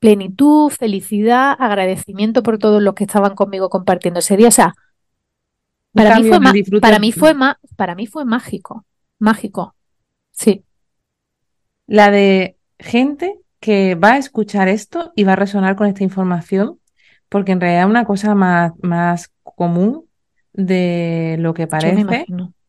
plenitud, 0.00 0.70
felicidad, 0.70 1.54
agradecimiento 1.60 2.42
por 2.42 2.58
todos 2.58 2.82
los 2.82 2.94
que 2.94 3.04
estaban 3.04 3.36
conmigo 3.36 3.68
compartiendo 3.68 4.18
ese 4.18 4.36
día. 4.36 4.48
O 4.48 4.52
sea, 4.52 4.74
para 5.92 6.18
mí, 6.18 6.28
fue 6.28 6.40
para, 6.80 6.98
mí 6.98 7.12
fue 7.12 7.34
para 7.76 7.94
mí 7.94 8.06
fue 8.08 8.24
mágico, 8.24 8.84
mágico. 9.20 9.76
Sí. 10.32 10.64
La 11.88 12.12
de 12.12 12.56
gente 12.78 13.40
que 13.58 13.96
va 13.96 14.12
a 14.12 14.18
escuchar 14.18 14.68
esto 14.68 15.12
y 15.16 15.24
va 15.24 15.32
a 15.32 15.36
resonar 15.36 15.74
con 15.74 15.88
esta 15.88 16.04
información, 16.04 16.78
porque 17.28 17.52
en 17.52 17.60
realidad 17.60 17.84
es 17.84 17.90
una 17.90 18.04
cosa 18.04 18.36
más, 18.36 18.72
más 18.80 19.32
común 19.42 20.04
de 20.52 21.36
lo 21.40 21.54
que 21.54 21.66
parece. 21.66 22.26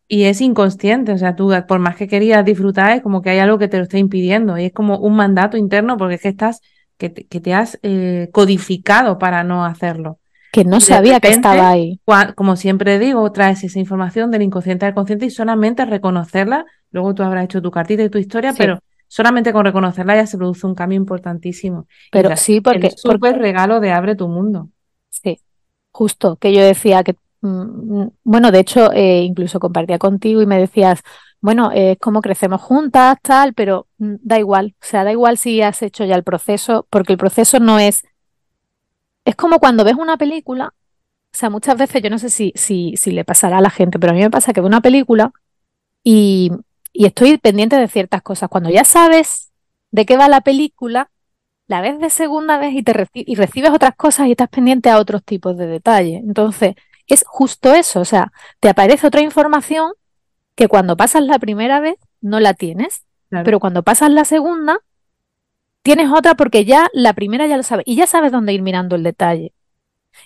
Y 0.07 0.23
es 0.23 0.41
inconsciente, 0.41 1.11
o 1.11 1.17
sea, 1.19 1.35
tú 1.35 1.53
por 1.67 1.77
más 1.77 1.95
que 1.95 2.07
querías 2.07 2.43
disfrutar, 2.43 2.97
es 2.97 3.03
como 3.03 3.21
que 3.21 3.29
hay 3.29 3.37
algo 3.37 3.59
que 3.59 3.67
te 3.67 3.77
lo 3.77 3.83
está 3.83 3.99
impidiendo. 3.99 4.57
Y 4.57 4.65
es 4.65 4.73
como 4.73 4.97
un 4.97 5.15
mandato 5.15 5.55
interno, 5.55 5.97
porque 5.97 6.15
es 6.15 6.21
que 6.21 6.29
estás 6.29 6.61
que 6.97 7.09
te, 7.09 7.53
has 7.53 7.79
eh, 7.81 8.29
codificado 8.33 9.17
para 9.19 9.43
no 9.43 9.63
hacerlo. 9.63 10.19
Que 10.51 10.65
no 10.65 10.81
sabía 10.81 11.19
que 11.19 11.29
estaba 11.29 11.69
ahí. 11.69 12.01
Como 12.35 12.55
siempre 12.55 12.99
digo, 12.99 13.31
traes 13.31 13.63
esa 13.63 13.79
información 13.79 14.31
del 14.31 14.41
inconsciente 14.41 14.85
al 14.85 14.93
consciente 14.93 15.25
y 15.25 15.29
solamente 15.29 15.85
reconocerla, 15.85 16.65
luego 16.91 17.13
tú 17.15 17.23
habrás 17.23 17.45
hecho 17.45 17.61
tu 17.61 17.71
cartita 17.71 18.03
y 18.03 18.09
tu 18.09 18.17
historia, 18.17 18.53
pero 18.57 18.79
solamente 19.09 19.51
con 19.51 19.65
reconocerla 19.65 20.15
ya 20.15 20.27
se 20.27 20.37
produce 20.37 20.65
un 20.65 20.75
cambio 20.75 20.95
importantísimo. 20.95 21.87
Pero 22.11 22.37
sí, 22.37 22.61
porque... 22.61 22.87
Es 22.87 23.01
súper 23.01 23.37
regalo 23.37 23.81
de 23.81 23.91
abre 23.91 24.15
tu 24.15 24.27
mundo. 24.27 24.69
Sí, 25.09 25.41
justo, 25.91 26.37
que 26.37 26.53
yo 26.53 26.61
decía 26.61 27.03
que, 27.03 27.15
mm, 27.41 28.01
mm, 28.01 28.11
bueno, 28.23 28.51
de 28.51 28.59
hecho, 28.59 28.93
eh, 28.93 29.23
incluso 29.23 29.59
compartía 29.59 29.97
contigo 29.97 30.41
y 30.41 30.45
me 30.45 30.59
decías, 30.59 31.01
bueno, 31.41 31.71
es 31.73 31.97
como 31.97 32.21
crecemos 32.21 32.61
juntas, 32.61 33.17
tal, 33.21 33.53
pero 33.53 33.87
mm, 33.97 34.15
da 34.21 34.37
igual, 34.37 34.75
o 34.79 34.85
sea, 34.85 35.03
da 35.03 35.11
igual 35.11 35.37
si 35.37 35.61
has 35.61 35.81
hecho 35.81 36.05
ya 36.05 36.15
el 36.15 36.23
proceso, 36.23 36.87
porque 36.91 37.13
el 37.13 37.19
proceso 37.19 37.59
no 37.59 37.79
es, 37.79 38.03
es 39.25 39.35
como 39.35 39.59
cuando 39.59 39.83
ves 39.83 39.95
una 39.95 40.17
película, 40.17 40.73
o 41.33 41.37
sea, 41.37 41.49
muchas 41.49 41.77
veces 41.77 42.03
yo 42.03 42.09
no 42.09 42.19
sé 42.19 42.29
si, 42.29 42.53
si, 42.55 42.93
si 42.95 43.11
le 43.11 43.25
pasará 43.25 43.57
a 43.57 43.61
la 43.61 43.69
gente, 43.71 43.97
pero 43.99 44.11
a 44.11 44.15
mí 44.15 44.21
me 44.21 44.29
pasa 44.29 44.53
que 44.53 44.61
veo 44.61 44.67
una 44.67 44.81
película 44.81 45.31
y, 46.03 46.51
y 46.99 47.05
estoy 47.05 47.37
pendiente 47.37 47.77
de 47.77 47.87
ciertas 47.87 48.21
cosas. 48.21 48.49
Cuando 48.49 48.69
ya 48.69 48.83
sabes 48.83 49.53
de 49.89 50.05
qué 50.05 50.17
va 50.17 50.27
la 50.27 50.41
película, 50.41 51.09
la 51.65 51.79
ves 51.79 51.97
de 51.97 52.09
segunda 52.09 52.57
vez 52.57 52.73
y, 52.73 52.83
te 52.83 53.07
y 53.13 53.35
recibes 53.35 53.71
otras 53.71 53.95
cosas 53.95 54.27
y 54.27 54.31
estás 54.31 54.49
pendiente 54.49 54.89
a 54.89 54.99
otros 54.99 55.23
tipos 55.23 55.55
de 55.55 55.65
detalles. 55.65 56.21
Entonces, 56.21 56.75
es 57.07 57.23
justo 57.25 57.73
eso, 57.73 58.01
o 58.01 58.05
sea, 58.05 58.33
te 58.59 58.67
aparece 58.67 59.07
otra 59.07 59.21
información 59.21 59.93
que 60.55 60.67
cuando 60.67 60.97
pasas 60.97 61.23
la 61.23 61.39
primera 61.39 61.79
vez 61.79 61.95
no 62.19 62.41
la 62.41 62.53
tienes, 62.53 63.05
pero 63.29 63.61
cuando 63.61 63.81
pasas 63.81 64.11
la 64.11 64.25
segunda 64.25 64.81
tienes 65.83 66.11
otra 66.11 66.35
porque 66.35 66.65
ya 66.65 66.89
la 66.91 67.13
primera 67.13 67.47
ya 67.47 67.55
lo 67.55 67.63
sabes 67.63 67.85
y 67.87 67.95
ya 67.95 68.07
sabes 68.07 68.33
dónde 68.33 68.51
ir 68.51 68.61
mirando 68.61 68.97
el 68.97 69.03
detalle. 69.03 69.53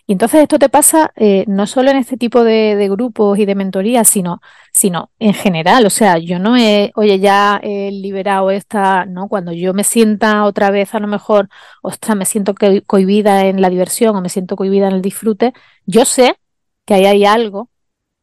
Y 0.06 0.14
entonces 0.14 0.42
esto 0.42 0.60
te 0.60 0.70
pasa 0.70 1.12
eh, 1.16 1.46
no 1.48 1.68
solo 1.68 1.92
en 1.92 1.98
este 1.98 2.18
tipo 2.18 2.44
de, 2.44 2.88
grupos 2.90 3.40
y 3.40 3.46
de 3.46 3.56
mentorías, 3.56 4.08
sino, 4.08 4.42
sino 4.72 5.12
en 5.20 5.34
general. 5.34 5.86
O 5.86 5.90
sea, 5.90 6.18
yo 6.18 6.40
no 6.40 6.58
he, 6.58 6.92
oye, 6.96 7.20
ya 7.20 7.60
he 7.64 7.92
liberado 7.92 8.52
esta, 8.52 9.06
¿no? 9.06 9.28
Cuando 9.30 9.54
yo 9.54 9.74
me 9.74 9.84
sienta 9.84 10.46
otra 10.46 10.72
vez, 10.72 10.94
a 10.94 11.00
lo 11.00 11.08
mejor, 11.08 11.50
ostras, 11.82 12.18
me 12.18 12.26
siento 12.26 12.54
cohibida 12.86 13.46
en 13.46 13.62
la 13.62 13.70
diversión 13.70 14.16
o 14.16 14.22
me 14.22 14.30
siento 14.30 14.56
cohibida 14.56 14.88
en 14.88 14.96
el 14.96 15.02
disfrute, 15.02 15.54
yo 15.86 16.06
sé 16.06 16.38
que 16.86 16.96
ahí 16.96 17.06
hay 17.06 17.26
algo 17.26 17.70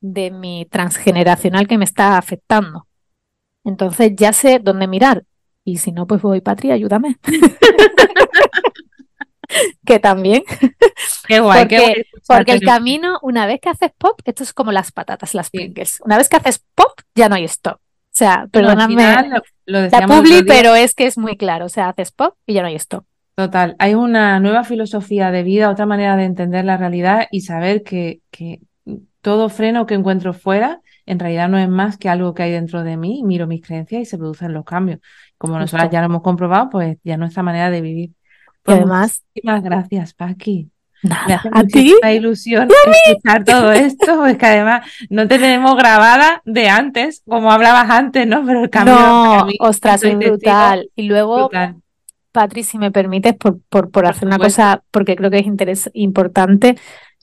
de 0.00 0.30
mi 0.30 0.66
transgeneracional 0.70 1.66
que 1.66 1.78
me 1.78 1.84
está 1.84 2.18
afectando. 2.18 2.86
Entonces 3.64 4.12
ya 4.16 4.32
sé 4.32 4.58
dónde 4.58 4.86
mirar. 4.86 5.24
Y 5.64 5.78
si 5.78 5.92
no, 5.92 6.06
pues 6.06 6.22
voy, 6.22 6.40
Patria, 6.40 6.74
ayúdame. 6.74 7.18
que 9.86 9.98
también. 9.98 10.42
Qué 11.26 11.40
guay, 11.40 11.60
porque, 11.60 11.76
qué 11.76 11.82
guay 11.82 12.04
porque 12.26 12.52
el 12.52 12.60
camino, 12.60 13.18
una 13.22 13.46
vez 13.46 13.60
que 13.60 13.68
haces 13.68 13.92
pop, 13.96 14.20
esto 14.24 14.42
es 14.42 14.52
como 14.52 14.72
las 14.72 14.92
patatas, 14.92 15.34
las 15.34 15.50
Pringles. 15.50 16.00
Una 16.04 16.16
vez 16.16 16.28
que 16.28 16.36
haces 16.36 16.64
pop, 16.74 16.92
ya 17.14 17.28
no 17.28 17.36
hay 17.36 17.44
stop. 17.44 17.76
O 17.76 18.12
sea, 18.12 18.48
perdóname 18.50 19.42
la 19.66 20.06
publi, 20.06 20.42
pero 20.44 20.74
es 20.74 20.94
que 20.94 21.06
es 21.06 21.16
muy 21.16 21.36
claro. 21.36 21.66
O 21.66 21.68
sea, 21.68 21.88
haces 21.88 22.10
pop 22.12 22.34
y 22.46 22.54
ya 22.54 22.62
no 22.62 22.68
hay 22.68 22.74
stop. 22.74 23.04
Total, 23.36 23.76
hay 23.78 23.94
una 23.94 24.40
nueva 24.40 24.64
filosofía 24.64 25.30
de 25.30 25.42
vida, 25.42 25.70
otra 25.70 25.86
manera 25.86 26.16
de 26.16 26.24
entender 26.24 26.64
la 26.64 26.76
realidad 26.76 27.26
y 27.30 27.42
saber 27.42 27.82
que, 27.82 28.20
que 28.30 28.60
todo 29.22 29.48
freno 29.48 29.86
que 29.86 29.94
encuentro 29.94 30.34
fuera 30.34 30.80
en 31.10 31.18
realidad 31.18 31.48
no 31.48 31.58
es 31.58 31.68
más 31.68 31.96
que 31.98 32.08
algo 32.08 32.34
que 32.34 32.44
hay 32.44 32.52
dentro 32.52 32.84
de 32.84 32.96
mí, 32.96 33.22
miro 33.24 33.48
mis 33.48 33.66
creencias 33.66 34.02
y 34.02 34.04
se 34.04 34.16
producen 34.16 34.52
los 34.52 34.64
cambios. 34.64 35.00
Como 35.36 35.58
nosotros 35.58 35.90
ya 35.90 36.00
lo 36.00 36.06
hemos 36.06 36.22
comprobado, 36.22 36.70
pues 36.70 36.98
ya 37.02 37.16
nuestra 37.16 37.42
manera 37.42 37.68
de 37.68 37.80
vivir. 37.80 38.10
Pues 38.62 38.76
además, 38.78 39.22
muchísimas 39.34 39.62
gracias, 39.62 40.14
Paqui. 40.14 40.70
Nada, 41.02 41.26
Me 41.26 41.34
hace 41.34 41.48
a 41.52 41.64
ti. 41.64 41.94
ilusión 42.14 42.68
escuchar 43.06 43.44
todo 43.44 43.72
esto, 43.72 44.26
es 44.26 44.36
que 44.36 44.46
además 44.46 44.86
no 45.08 45.26
te 45.26 45.38
tenemos 45.38 45.74
grabada 45.76 46.42
de 46.44 46.68
antes, 46.68 47.22
como 47.26 47.50
hablabas 47.50 47.88
antes, 47.88 48.26
¿no? 48.26 48.44
Pero 48.44 48.64
el 48.64 48.70
cambio. 48.70 48.94
No, 48.94 49.46
ostras, 49.60 50.02
es 50.02 50.18
brutal. 50.18 50.90
Y 50.94 51.04
luego, 51.04 51.50
Patri, 52.32 52.62
si 52.62 52.76
me 52.78 52.90
permites, 52.90 53.34
por, 53.34 53.60
por, 53.70 53.90
por 53.90 54.06
hacer 54.06 54.26
una 54.28 54.38
cosa, 54.38 54.82
porque 54.90 55.16
creo 55.16 55.30
que 55.30 55.38
es 55.38 55.46
interés, 55.46 55.90
importante, 55.94 56.76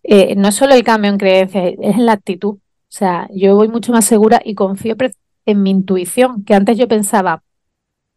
eh, 0.03 0.35
no 0.35 0.51
solo 0.51 0.73
el 0.73 0.83
cambio 0.83 1.11
en 1.11 1.17
creencias, 1.17 1.73
es 1.79 1.95
en 1.95 2.05
la 2.05 2.13
actitud. 2.13 2.55
O 2.55 2.59
sea, 2.89 3.27
yo 3.31 3.55
voy 3.55 3.67
mucho 3.67 3.91
más 3.91 4.05
segura 4.05 4.41
y 4.43 4.55
confío 4.55 4.95
en 5.45 5.61
mi 5.61 5.69
intuición, 5.69 6.43
que 6.45 6.55
antes 6.55 6.77
yo 6.77 6.87
pensaba, 6.87 7.43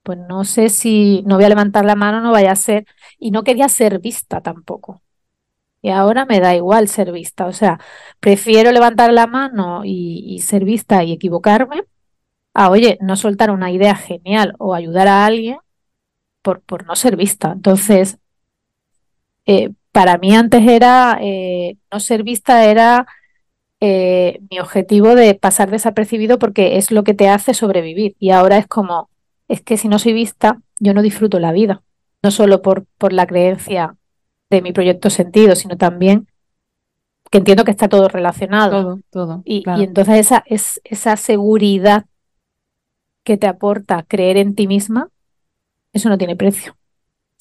pues 0.02 0.18
no 0.28 0.44
sé 0.44 0.68
si 0.70 1.22
no 1.26 1.36
voy 1.36 1.44
a 1.44 1.48
levantar 1.50 1.84
la 1.84 1.94
mano, 1.96 2.20
no 2.20 2.32
vaya 2.32 2.52
a 2.52 2.56
ser, 2.56 2.86
y 3.20 3.30
no 3.30 3.44
quería 3.44 3.68
ser 3.68 4.00
vista 4.00 4.40
tampoco. 4.40 5.02
Y 5.82 5.90
ahora 5.90 6.26
me 6.26 6.40
da 6.40 6.54
igual 6.56 6.88
ser 6.88 7.12
vista. 7.12 7.46
O 7.46 7.52
sea, 7.52 7.80
prefiero 8.20 8.72
levantar 8.72 9.12
la 9.12 9.26
mano 9.26 9.82
y, 9.84 10.40
ser 10.40 10.64
vista 10.64 11.04
y 11.04 11.12
equivocarme 11.12 11.84
a, 12.54 12.70
oye, 12.70 12.98
no 13.00 13.16
soltar 13.16 13.50
una 13.50 13.70
idea 13.70 13.94
genial 13.96 14.54
o 14.58 14.74
ayudar 14.74 15.08
a 15.08 15.26
alguien 15.26 15.58
por, 16.42 16.62
por 16.62 16.86
no 16.86 16.96
ser 16.96 17.16
vista. 17.16 17.52
Entonces, 17.52 18.18
eh, 19.46 19.70
para 19.92 20.18
mí 20.18 20.34
antes 20.34 20.66
era, 20.66 21.18
eh, 21.20 21.76
no 21.92 22.00
ser 22.00 22.22
vista 22.22 22.64
era 22.66 23.06
eh, 23.80 24.40
mi 24.50 24.60
objetivo 24.60 25.14
de 25.14 25.34
pasar 25.34 25.70
desapercibido 25.70 26.38
porque 26.38 26.76
es 26.78 26.90
lo 26.90 27.04
que 27.04 27.14
te 27.14 27.28
hace 27.28 27.54
sobrevivir. 27.54 28.16
Y 28.18 28.30
ahora 28.30 28.58
es 28.58 28.66
como, 28.66 29.10
es 29.48 29.62
que 29.62 29.76
si 29.76 29.88
no 29.88 29.98
soy 29.98 30.12
vista, 30.12 30.60
yo 30.78 30.94
no 30.94 31.02
disfruto 31.02 31.40
la 31.40 31.52
vida. 31.52 31.82
No 32.22 32.30
solo 32.30 32.62
por, 32.62 32.86
por 32.98 33.12
la 33.12 33.26
creencia 33.26 33.96
de 34.50 34.62
mi 34.62 34.72
proyecto 34.72 35.10
sentido, 35.10 35.54
sino 35.56 35.76
también 35.76 36.28
que 37.30 37.38
entiendo 37.38 37.64
que 37.64 37.70
está 37.70 37.88
todo 37.88 38.08
relacionado. 38.08 38.82
Todo, 38.82 39.00
todo. 39.10 39.42
Y, 39.44 39.62
y 39.76 39.84
entonces 39.84 40.18
esa, 40.18 40.42
es, 40.46 40.80
esa 40.84 41.16
seguridad 41.16 42.04
que 43.24 43.36
te 43.36 43.46
aporta 43.46 44.02
creer 44.02 44.36
en 44.36 44.54
ti 44.54 44.66
misma, 44.66 45.08
eso 45.92 46.08
no 46.08 46.18
tiene 46.18 46.36
precio. 46.36 46.76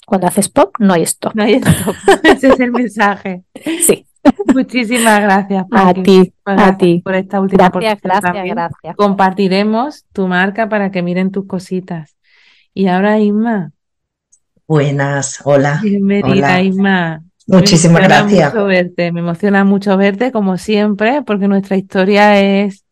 Cuando 0.06 0.28
haces 0.28 0.50
pop, 0.50 0.74
no 0.80 0.94
hay 0.94 1.04
stop. 1.04 1.36
No 1.36 1.44
hay 1.44 1.56
stop. 1.56 1.96
Ese 2.24 2.50
es 2.50 2.60
el 2.60 2.72
mensaje. 2.72 3.44
Sí. 3.86 4.06
Muchísimas 4.54 5.22
gracias. 5.22 5.66
A 5.72 5.94
ti, 5.94 6.34
a 6.46 6.78
ti. 6.78 7.02
Por 7.04 7.16
esta 7.16 7.40
última 7.40 7.70
Gracias, 7.70 8.02
gracias, 8.02 8.46
gracias. 8.46 8.96
Compartiremos 8.96 10.06
tu 10.12 10.28
marca 10.28 10.68
para 10.68 10.92
que 10.92 11.02
miren 11.02 11.32
tus 11.32 11.46
cositas. 11.46 12.18
Y 12.74 12.88
ahora, 12.88 13.20
Isma. 13.20 13.72
Buenas, 14.70 15.40
hola. 15.46 15.80
Bienvenida, 15.82 16.62
Isma. 16.62 17.24
Muchísimas 17.48 18.04
gracias. 18.04 18.54
Mucho 18.54 18.66
verte. 18.68 19.12
Me 19.12 19.22
emociona 19.22 19.64
mucho 19.64 19.98
verte, 19.98 20.32
como 20.32 20.60
siempre, 20.60 21.24
porque 21.26 21.48
nuestra 21.48 21.76
historia 21.76 22.40
es 22.40 22.86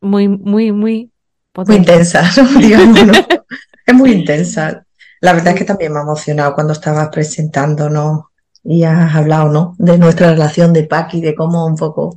muy, 0.00 0.26
muy, 0.26 0.72
muy 0.72 1.12
Muy 1.54 1.76
intensa, 1.76 2.28
digamos, 2.58 2.98
es 3.86 3.94
muy 3.94 4.10
intensa. 4.10 4.84
La 5.20 5.32
verdad 5.32 5.52
es 5.52 5.60
que 5.60 5.64
también 5.64 5.92
me 5.92 6.00
ha 6.00 6.02
emocionado 6.02 6.54
cuando 6.54 6.72
estabas 6.72 7.08
presentándonos 7.10 8.22
y 8.64 8.82
has 8.82 9.14
hablado, 9.14 9.50
¿no? 9.52 9.76
De 9.78 9.96
nuestra 9.96 10.32
relación 10.32 10.72
de 10.72 10.88
Paqui, 10.88 11.20
de 11.20 11.36
cómo 11.36 11.66
un 11.66 11.76
poco 11.76 12.16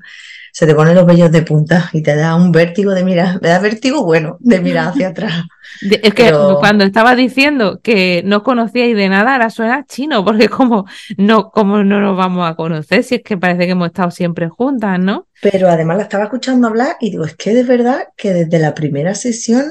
se 0.52 0.66
te 0.66 0.76
ponen 0.76 0.96
los 0.96 1.06
vellos 1.06 1.32
de 1.32 1.42
punta 1.44 1.90
y 1.94 2.02
te 2.02 2.16
da 2.16 2.36
un 2.36 2.52
vértigo 2.52 2.92
de 2.92 3.04
mirar, 3.04 3.42
me 3.42 3.50
da 3.50 3.60
vértigo 3.60 4.04
bueno 4.04 4.38
de 4.40 4.60
mirar 4.60 4.90
hacia 4.90 5.10
atrás. 5.10 5.34
Es 5.82 6.14
que 6.14 6.32
cuando 6.60 6.84
estaba 6.84 7.16
diciendo 7.16 7.80
que 7.82 8.22
no 8.26 8.44
conocíais 8.44 8.96
de 8.96 9.08
nada, 9.08 9.34
ahora 9.34 9.50
suena 9.50 9.86
chino, 9.86 10.24
porque 10.26 10.50
como 10.50 10.86
no, 11.18 11.50
como 11.50 11.84
no 11.84 12.02
nos 12.02 12.18
vamos 12.18 12.50
a 12.50 12.56
conocer, 12.56 13.04
si 13.04 13.16
es 13.16 13.24
que 13.24 13.38
parece 13.38 13.66
que 13.66 13.72
hemos 13.72 13.88
estado 13.88 14.12
siempre 14.12 14.50
juntas, 14.50 15.00
¿no? 15.00 15.28
Pero 15.42 15.70
además 15.70 15.98
la 15.98 16.04
estaba 16.04 16.26
escuchando 16.26 16.68
hablar 16.68 16.98
y 17.00 17.12
digo, 17.12 17.26
es 17.26 17.36
que 17.36 17.54
de 17.54 17.64
verdad 17.64 18.10
que 18.18 18.34
desde 18.34 18.60
la 18.60 18.76
primera 18.76 19.16
sesión, 19.16 19.64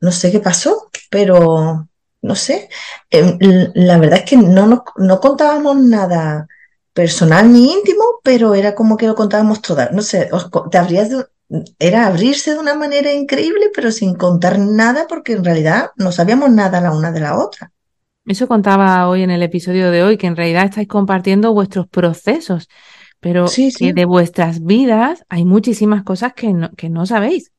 no 0.00 0.10
sé 0.12 0.32
qué 0.32 0.40
pasó, 0.40 0.90
pero 1.08 1.88
no 2.20 2.34
sé, 2.34 2.68
em, 3.10 3.38
la 3.74 3.98
verdad 3.98 4.18
es 4.18 4.24
que 4.24 4.36
no, 4.36 4.84
no 4.96 5.20
contábamos 5.20 5.76
nada 5.76 6.48
personal 6.96 7.52
ni 7.52 7.74
íntimo, 7.74 8.04
pero 8.24 8.54
era 8.54 8.74
como 8.74 8.96
que 8.96 9.06
lo 9.06 9.14
contábamos 9.14 9.60
todas. 9.60 9.92
No 9.92 10.00
sé, 10.00 10.30
te 10.70 10.78
abrías 10.78 11.10
era 11.78 12.06
abrirse 12.06 12.54
de 12.54 12.58
una 12.58 12.74
manera 12.74 13.12
increíble, 13.12 13.66
pero 13.74 13.92
sin 13.92 14.14
contar 14.14 14.58
nada, 14.58 15.04
porque 15.06 15.34
en 15.34 15.44
realidad 15.44 15.90
no 15.96 16.10
sabíamos 16.10 16.50
nada 16.50 16.80
la 16.80 16.92
una 16.92 17.12
de 17.12 17.20
la 17.20 17.38
otra. 17.38 17.70
Eso 18.24 18.48
contaba 18.48 19.06
hoy 19.08 19.22
en 19.22 19.30
el 19.30 19.42
episodio 19.42 19.90
de 19.90 20.02
hoy, 20.02 20.16
que 20.16 20.26
en 20.26 20.36
realidad 20.36 20.64
estáis 20.64 20.88
compartiendo 20.88 21.52
vuestros 21.52 21.86
procesos, 21.86 22.66
pero 23.20 23.44
que 23.78 23.92
de 23.92 24.04
vuestras 24.06 24.64
vidas 24.64 25.22
hay 25.28 25.44
muchísimas 25.44 26.02
cosas 26.02 26.32
que 26.32 26.54
no, 26.54 26.70
que 26.72 26.88
no 26.88 27.04
sabéis 27.04 27.52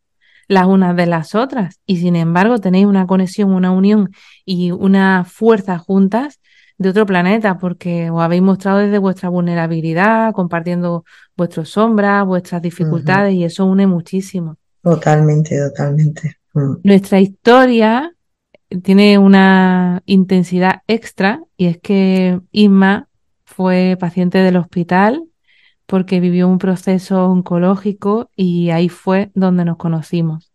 las 0.47 0.65
unas 0.65 0.95
de 0.95 1.05
las 1.05 1.35
otras 1.35 1.81
y 1.85 1.97
sin 1.97 2.15
embargo 2.15 2.57
tenéis 2.57 2.85
una 2.85 3.05
conexión, 3.05 3.51
una 3.51 3.71
unión 3.71 4.11
y 4.45 4.71
una 4.71 5.25
fuerza 5.25 5.77
juntas 5.77 6.39
de 6.77 6.89
otro 6.89 7.05
planeta 7.05 7.57
porque 7.57 8.09
os 8.09 8.21
habéis 8.21 8.41
mostrado 8.41 8.79
desde 8.79 8.99
vuestra 8.99 9.29
vulnerabilidad, 9.29 10.33
compartiendo 10.33 11.05
vuestras 11.35 11.69
sombras, 11.69 12.25
vuestras 12.25 12.61
dificultades 12.61 13.33
y 13.33 13.43
eso 13.43 13.65
une 13.65 13.87
muchísimo. 13.87 14.57
Totalmente, 14.81 15.57
totalmente. 15.59 16.37
Mm. 16.53 16.75
Nuestra 16.83 17.19
historia 17.19 18.13
tiene 18.83 19.17
una 19.17 20.01
intensidad 20.05 20.81
extra 20.87 21.41
y 21.55 21.67
es 21.67 21.77
que 21.79 22.39
Isma 22.51 23.07
fue 23.45 23.97
paciente 23.99 24.39
del 24.39 24.57
hospital 24.57 25.23
porque 25.85 26.19
vivió 26.19 26.47
un 26.47 26.59
proceso 26.59 27.25
oncológico 27.27 28.29
y 28.35 28.69
ahí 28.71 28.89
fue 28.89 29.31
donde 29.33 29.65
nos 29.65 29.77
conocimos. 29.77 30.51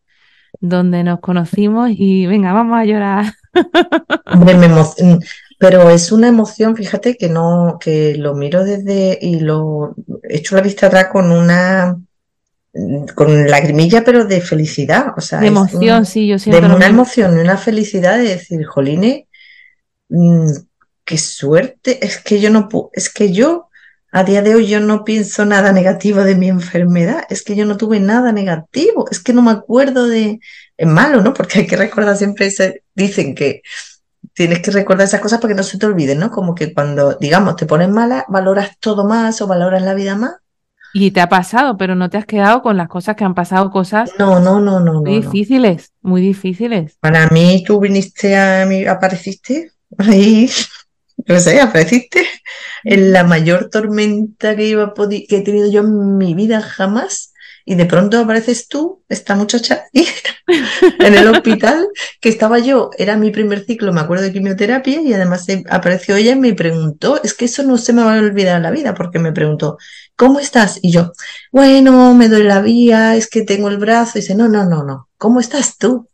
Donde 0.61 1.03
nos 1.03 1.21
conocimos 1.21 1.91
y 1.91 2.27
venga, 2.27 2.53
vamos 2.53 2.79
a 2.79 2.85
llorar. 2.85 3.33
pero 5.62 5.90
es 5.90 6.11
una 6.11 6.27
emoción, 6.27 6.77
fíjate 6.77 7.16
que 7.16 7.29
no, 7.29 7.79
que 7.81 8.16
lo 8.16 8.35
miro 8.35 8.64
desde 8.64 9.16
y 9.22 9.38
lo 9.38 9.94
echo 10.25 10.57
la 10.57 10.61
vista 10.61 10.88
atrás 10.88 11.07
con 11.12 11.31
una 11.31 11.96
con 13.14 13.48
lagrimilla, 13.48 14.03
pero 14.03 14.25
de 14.25 14.40
felicidad. 14.40 15.14
O 15.16 15.20
sea, 15.20 15.38
de 15.38 15.46
emoción, 15.46 16.05
sí, 16.05 16.27
yo 16.27 16.40
siento. 16.40 16.61
De 16.61 16.75
una 16.75 16.88
emoción 16.88 17.38
y 17.38 17.42
una 17.42 17.57
felicidad 17.57 18.18
de 18.18 18.25
decir, 18.25 18.64
Joline, 18.64 19.29
mm, 20.09 20.51
qué 21.05 21.16
suerte, 21.16 22.05
es 22.05 22.18
que 22.18 22.40
yo 22.40 22.51
no 22.51 22.68
es 22.92 23.09
que 23.09 23.31
yo 23.31 23.68
a 24.11 24.25
día 24.25 24.42
de 24.42 24.57
hoy 24.57 24.66
yo 24.66 24.81
no 24.81 25.05
pienso 25.05 25.44
nada 25.44 25.72
negativo 25.72 26.25
de 26.25 26.35
mi 26.35 26.48
enfermedad, 26.48 27.22
es 27.31 27.42
que 27.42 27.55
yo 27.55 27.66
no 27.66 27.77
tuve 27.77 28.01
nada 28.01 28.33
negativo, 28.33 29.07
es 29.12 29.20
que 29.20 29.33
no 29.33 29.42
me 29.42 29.53
acuerdo 29.53 30.09
de... 30.09 30.40
Es 30.77 30.88
malo, 30.88 31.22
¿no? 31.22 31.33
Porque 31.33 31.61
hay 31.61 31.66
que 31.68 31.77
recordar 31.77 32.16
siempre, 32.16 32.46
ese, 32.46 32.83
dicen 32.96 33.37
que 33.37 33.62
tienes 34.35 34.61
que 34.61 34.71
recordar 34.71 35.07
esas 35.07 35.21
cosas 35.21 35.40
para 35.40 35.53
que 35.53 35.57
no 35.57 35.62
se 35.62 35.79
te 35.79 35.87
olviden, 35.87 36.18
¿no? 36.18 36.31
Como 36.31 36.55
que 36.55 36.73
cuando, 36.73 37.14
digamos, 37.14 37.57
te 37.57 37.66
pones 37.66 37.88
mala, 37.88 38.25
valoras 38.29 38.79
todo 38.79 39.07
más 39.07 39.40
o 39.42 39.47
valoras 39.47 39.83
la 39.83 39.95
vida 39.95 40.16
más. 40.16 40.37
Y 40.95 41.11
te 41.11 41.21
ha 41.21 41.29
pasado, 41.29 41.79
pero 41.79 41.95
no 41.95 42.11
te 42.11 42.18
has 42.18 42.27
quedado 42.27 42.62
con 42.62 42.77
las 42.77 42.88
cosas 42.88 43.16
que 43.16 43.25
han 43.25 43.35
pasado, 43.35 43.71
cosas 43.71 44.11
no, 44.18 44.40
no, 44.40 44.61
no, 44.61 44.79
no, 44.79 45.01
muy 45.01 45.21
difíciles, 45.21 45.92
muy 46.03 46.21
difíciles. 46.21 46.99
Para 47.01 47.29
mí, 47.29 47.64
tú 47.66 47.81
viniste 47.81 48.37
a 48.37 48.66
mí, 48.66 48.85
apareciste 48.85 49.73
ahí 49.99 50.51
no 51.27 51.38
sé, 51.38 51.61
apareciste 51.61 52.27
en 52.85 53.12
la 53.12 53.25
mayor 53.25 53.71
tormenta 53.71 54.57
que, 54.57 54.66
iba 54.66 54.92
que 54.95 55.37
he 55.37 55.42
tenido 55.42 55.71
yo 55.71 55.81
en 55.81 56.16
mi 56.16 56.35
vida 56.35 56.61
jamás. 56.61 57.32
Y 57.64 57.75
de 57.77 57.87
pronto 57.87 58.18
apareces 58.18 58.68
tú, 58.68 59.03
esta 59.09 59.35
muchacha, 59.35 59.85
en 59.92 61.14
el 61.14 61.29
hospital, 61.29 61.88
que 62.20 62.29
estaba 62.29 62.59
yo, 62.59 62.90
era 62.98 63.16
mi 63.16 63.31
primer 63.31 63.64
ciclo, 63.64 63.92
me 63.92 64.01
acuerdo 64.01 64.25
de 64.25 64.33
quimioterapia, 64.33 65.01
y 65.01 65.12
además 65.12 65.46
apareció 65.70 66.16
ella 66.16 66.33
y 66.33 66.37
me 66.37 66.55
preguntó, 66.55 67.20
es 67.22 67.35
que 67.35 67.44
eso 67.44 67.62
no 67.62 67.79
se 67.79 67.92
me 67.92 68.03
va 68.03 68.16
a 68.16 68.18
olvidar 68.18 68.61
la 68.61 68.70
vida, 68.70 68.94
porque 68.94 69.18
me 69.18 69.33
preguntó, 69.33 69.79
¿cómo 70.16 70.40
estás? 70.40 70.79
Y 70.83 70.90
yo, 70.90 71.12
bueno, 71.53 72.14
me 72.14 72.29
doy 72.29 72.42
la 72.42 72.61
vía, 72.61 73.16
es 73.16 73.29
que 73.29 73.42
tengo 73.42 73.68
el 73.68 73.79
brazo, 73.79 74.18
y 74.18 74.22
dice, 74.22 74.35
no, 74.35 74.48
no, 74.48 74.64
no, 74.64 74.83
no, 74.85 75.09
¿cómo 75.16 75.40
estás 75.40 75.79
tú? 75.79 76.09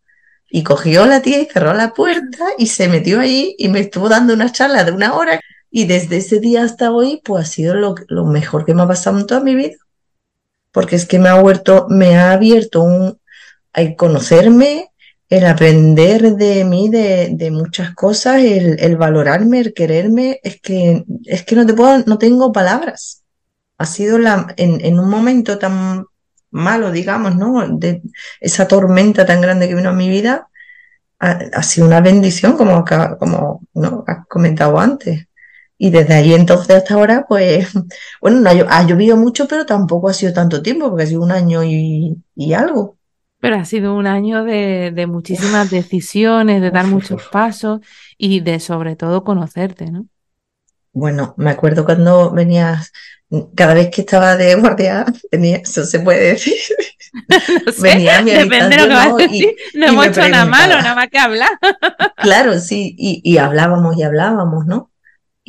Y 0.51 0.63
cogió 0.63 1.07
la 1.07 1.21
tía 1.21 1.41
y 1.41 1.47
cerró 1.47 1.75
la 1.75 1.93
puerta 1.93 2.47
y 2.57 2.67
se 2.67 2.89
metió 2.89 3.21
ahí 3.21 3.55
y 3.59 3.69
me 3.69 3.81
estuvo 3.81 4.09
dando 4.09 4.33
una 4.33 4.51
charla 4.51 4.85
de 4.85 4.93
una 4.93 5.15
hora. 5.15 5.41
Y 5.71 5.85
desde 5.87 6.19
ese 6.19 6.41
día 6.41 6.63
hasta 6.63 6.91
hoy, 6.91 7.21
pues 7.25 7.45
ha 7.45 7.47
sido 7.47 7.75
lo, 7.75 8.25
mejor 8.25 8.65
que 8.65 8.75
me 8.75 8.83
ha 8.83 8.89
pasado 8.89 9.19
en 9.19 9.27
toda 9.27 9.41
mi 9.41 9.55
vida. 9.55 9.77
Porque 10.79 10.95
es 10.95 11.07
que 11.07 11.19
me 11.19 11.29
ha, 11.29 11.41
vuelto, 11.41 11.89
me 11.91 12.17
ha 12.17 12.31
abierto 12.31 12.85
un, 12.85 13.19
conocerme, 13.97 14.93
el 15.29 15.45
aprender 15.45 16.37
de 16.37 16.65
mí, 16.65 16.89
de, 16.89 17.51
muchas 17.51 17.97
cosas, 17.97 18.37
el, 18.37 18.79
el, 18.79 18.97
valorarme, 18.97 19.59
el 19.59 19.75
quererme. 19.75 20.39
Es 20.45 20.61
que, 20.61 21.05
es 21.25 21.45
que 21.45 21.57
no 21.57 21.67
te 21.67 21.75
puedo, 21.75 22.05
no 22.07 22.17
tengo 22.17 22.53
palabras. 22.53 23.25
Ha 23.77 23.87
sido 23.87 24.21
la, 24.21 24.55
en, 24.57 24.81
en 24.85 25.01
un 25.01 25.11
momento 25.11 25.59
tan 25.59 26.05
malo, 26.53 26.93
digamos, 26.93 27.35
¿no? 27.35 27.67
De 27.77 28.01
esa 28.41 28.69
tormenta 28.69 29.27
tan 29.27 29.41
grande 29.41 29.67
que 29.67 29.75
vino 29.75 29.91
a 29.91 29.95
mi 29.95 30.09
vida, 30.09 30.49
ha, 31.19 31.63
sido 31.65 31.89
una 31.89 32.01
bendición, 32.01 32.57
como, 32.57 32.85
como 33.19 33.63
¿no? 33.75 34.05
has 34.07 34.29
comentado 34.29 34.79
antes. 34.79 35.27
Y 35.79 35.91
desde 35.91 36.15
ahí 36.15 36.35
entonces 36.35 36.77
hasta 36.77 36.95
ahora, 36.95 37.27
pues, 37.29 37.69
bueno, 38.21 38.41
no 38.41 38.51
ha, 38.69 38.87
llovido 38.87 39.17
mucho, 39.17 39.47
pero 39.47 39.65
tampoco 39.65 40.09
ha 40.09 40.13
sido 40.13 40.33
tanto 40.33 40.61
tiempo, 40.61 40.89
porque 40.89 41.05
ha 41.05 41.07
sido 41.07 41.23
un 41.23 41.33
año 41.33 41.63
y, 41.65 42.23
algo. 42.53 42.97
Pero 43.41 43.57
ha 43.57 43.65
sido 43.65 43.95
un 43.95 44.07
año 44.07 44.43
de, 44.45 44.91
de 44.93 45.07
muchísimas 45.07 45.71
decisiones, 45.71 46.61
de 46.61 46.73
dar 46.73 46.87
muchos 46.87 47.29
pasos 47.31 47.81
y 48.17 48.41
de 48.41 48.59
sobre 48.59 48.97
todo 48.97 49.23
conocerte, 49.23 49.91
¿no? 49.93 50.07
Bueno, 50.93 51.35
me 51.37 51.51
acuerdo 51.51 51.85
cuando 51.85 52.33
venías 52.33 52.93
cada 53.55 53.75
vez 53.75 53.91
que 53.91 54.01
estaba 54.01 54.37
de 54.37 54.55
guardia, 54.55 55.05
venía, 55.33 55.59
eso 55.59 55.85
se 55.85 56.01
puede 56.01 56.33
decir. 56.33 56.55
no 57.67 57.73
sé, 57.73 57.83
venía 57.83 58.19
a 58.19 58.23
mi 58.23 58.31
depende 58.31 58.77
de 58.77 58.83
lo 58.83 58.89
que 58.89 58.95
vas 58.95 59.13
a 59.13 59.17
decir. 59.17 59.57
no 59.75 59.87
hemos 59.87 60.07
hecho 60.07 60.29
nada 60.29 60.45
malo, 60.45 60.77
nada 60.77 60.95
más 60.95 61.09
que 61.09 61.19
hablar. 61.19 61.51
claro, 62.17 62.59
sí, 62.59 62.95
y, 62.99 63.21
y, 63.25 63.39
hablábamos 63.39 63.97
y 63.97 64.03
hablábamos, 64.03 64.67
¿no? 64.67 64.91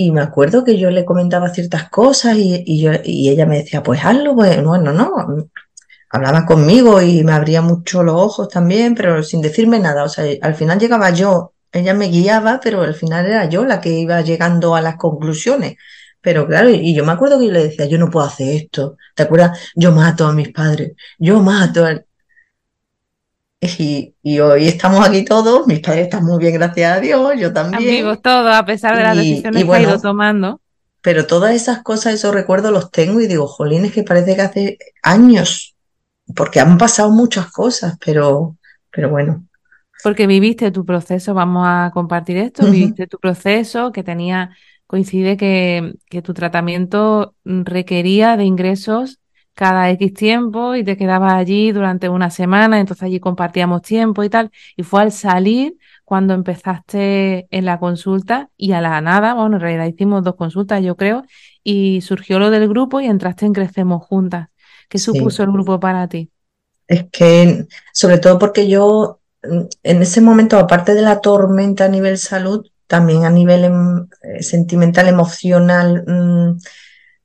Y 0.02 0.14
me 0.14 0.22
acuerdo 0.22 0.64
que 0.64 0.78
yo 0.78 0.92
le 0.92 1.04
comentaba 1.04 1.50
ciertas 1.54 1.90
cosas 1.90 2.38
y, 2.38 2.82
yo, 2.82 2.92
y 3.04 3.28
ella 3.28 3.46
me 3.46 3.58
decía, 3.58 3.84
pues 3.84 4.00
hazlo, 4.06 4.34
pues 4.34 4.64
bueno, 4.64 4.94
no, 4.94 5.14
hablaba 6.10 6.46
conmigo 6.46 7.02
y 7.02 7.22
me 7.26 7.34
abría 7.34 7.62
mucho 7.62 8.02
los 8.02 8.16
ojos 8.16 8.48
también, 8.48 8.96
pero 8.96 9.22
sin 9.24 9.42
decirme 9.42 9.78
nada, 9.78 10.06
o 10.06 10.08
sea, 10.08 10.24
al 10.42 10.56
final 10.56 10.80
llegaba 10.80 11.10
yo, 11.10 11.54
ella 11.74 11.94
me 11.94 12.08
guiaba, 12.08 12.62
pero 12.64 12.84
al 12.84 12.96
final 12.96 13.26
era 13.26 13.50
yo 13.50 13.66
la 13.66 13.82
que 13.82 13.90
iba 13.90 14.22
llegando 14.22 14.74
a 14.74 14.80
las 14.82 14.96
conclusiones. 14.96 15.76
Pero 16.22 16.48
claro, 16.48 16.70
y 16.70 16.96
yo 16.96 17.04
me 17.04 17.12
acuerdo 17.12 17.38
que 17.38 17.48
yo 17.48 17.52
le 17.52 17.64
decía, 17.66 17.86
yo 17.86 17.98
no 17.98 18.10
puedo 18.10 18.26
hacer 18.26 18.56
esto, 18.56 18.96
¿te 19.16 19.24
acuerdas? 19.24 19.60
Yo 19.76 19.92
mato 19.92 20.26
a 20.28 20.34
mis 20.34 20.54
padres, 20.54 20.94
yo 21.18 21.42
mato 21.42 21.86
a... 21.86 22.02
Y, 23.62 24.40
hoy 24.40 24.68
estamos 24.68 25.06
aquí 25.06 25.26
todos, 25.26 25.68
mis 25.68 25.82
padres 25.82 26.04
están 26.04 26.24
muy 26.24 26.40
bien, 26.40 26.54
gracias 26.54 26.98
a 26.98 27.00
Dios, 27.02 27.34
yo 27.38 27.52
también. 27.52 27.90
Amigos 27.90 28.22
todos, 28.22 28.56
a 28.56 28.66
pesar 28.66 28.96
de 28.96 29.04
las 29.04 29.18
decisiones 29.18 29.66
que 29.66 29.72
he 29.72 29.82
ido 29.82 30.00
tomando. 30.00 30.62
Pero 31.02 31.28
todas 31.28 31.54
esas 31.54 31.84
cosas, 31.84 32.14
esos 32.14 32.34
recuerdos 32.34 32.72
los 32.72 32.90
tengo 32.90 33.20
y 33.20 33.28
digo, 33.28 33.48
jolín, 33.48 33.86
es 33.86 33.92
que 33.92 34.04
parece 34.04 34.36
que 34.36 34.42
hace 34.42 34.78
años, 35.04 35.76
porque 36.36 36.62
han 36.62 36.78
pasado 36.78 37.12
muchas 37.12 37.52
cosas, 37.52 37.98
pero, 38.04 38.56
pero 38.92 39.10
bueno. 39.10 39.46
Porque 40.04 40.26
viviste 40.26 40.72
tu 40.72 40.86
proceso, 40.86 41.34
vamos 41.34 41.66
a 41.68 41.92
compartir 41.94 42.38
esto, 42.38 42.66
viviste 42.66 43.08
tu 43.08 43.18
proceso 43.18 43.92
que 43.92 44.04
tenía, 44.04 44.52
coincide 44.88 45.36
que, 45.36 45.96
que 46.10 46.22
tu 46.22 46.34
tratamiento 46.34 47.36
requería 47.44 48.38
de 48.38 48.46
ingresos 48.46 49.20
cada 49.60 49.90
X 49.90 50.14
tiempo 50.14 50.74
y 50.74 50.86
te 50.86 50.96
quedabas 50.96 51.34
allí 51.34 51.74
durante 51.74 52.08
una 52.08 52.30
semana, 52.30 52.80
entonces 52.80 53.04
allí 53.04 53.20
compartíamos 53.20 53.82
tiempo 53.82 54.24
y 54.24 54.30
tal. 54.30 54.52
Y 54.78 54.84
fue 54.84 55.02
al 55.02 55.12
salir 55.12 55.76
cuando 56.06 56.34
empezaste 56.34 57.46
en 57.52 57.66
la 57.66 57.78
consulta 57.78 58.50
y 58.56 58.72
a 58.72 58.80
la 58.80 59.02
nada, 59.02 59.34
bueno, 59.34 59.58
en 59.58 59.62
realidad 59.62 59.86
hicimos 59.86 60.24
dos 60.24 60.36
consultas, 60.36 60.82
yo 60.82 60.96
creo, 60.96 61.24
y 61.62 62.00
surgió 62.00 62.40
lo 62.40 62.52
del 62.52 62.70
grupo 62.70 63.02
y 63.02 63.08
entraste 63.08 63.48
en 63.48 63.52
Crecemos 63.52 64.06
Juntas. 64.06 64.48
¿Qué 64.88 64.98
supuso 64.98 65.44
el 65.44 65.52
grupo 65.52 65.78
para 65.78 66.08
ti? 66.08 66.32
Es 66.88 67.08
que, 67.12 67.68
sobre 67.92 68.18
todo 68.20 68.40
porque 68.40 68.70
yo, 68.70 69.20
mm, 69.44 69.64
en 69.84 70.02
ese 70.02 70.22
momento, 70.22 70.58
aparte 70.58 70.94
de 70.94 71.02
la 71.02 71.20
tormenta 71.20 71.84
a 71.84 71.90
nivel 71.90 72.18
salud, 72.18 72.66
también 72.88 73.26
a 73.26 73.30
nivel 73.30 73.66
em, 73.66 74.08
eh, 74.24 74.42
sentimental, 74.42 75.10
emocional, 75.10 76.06
mm, 76.08 76.60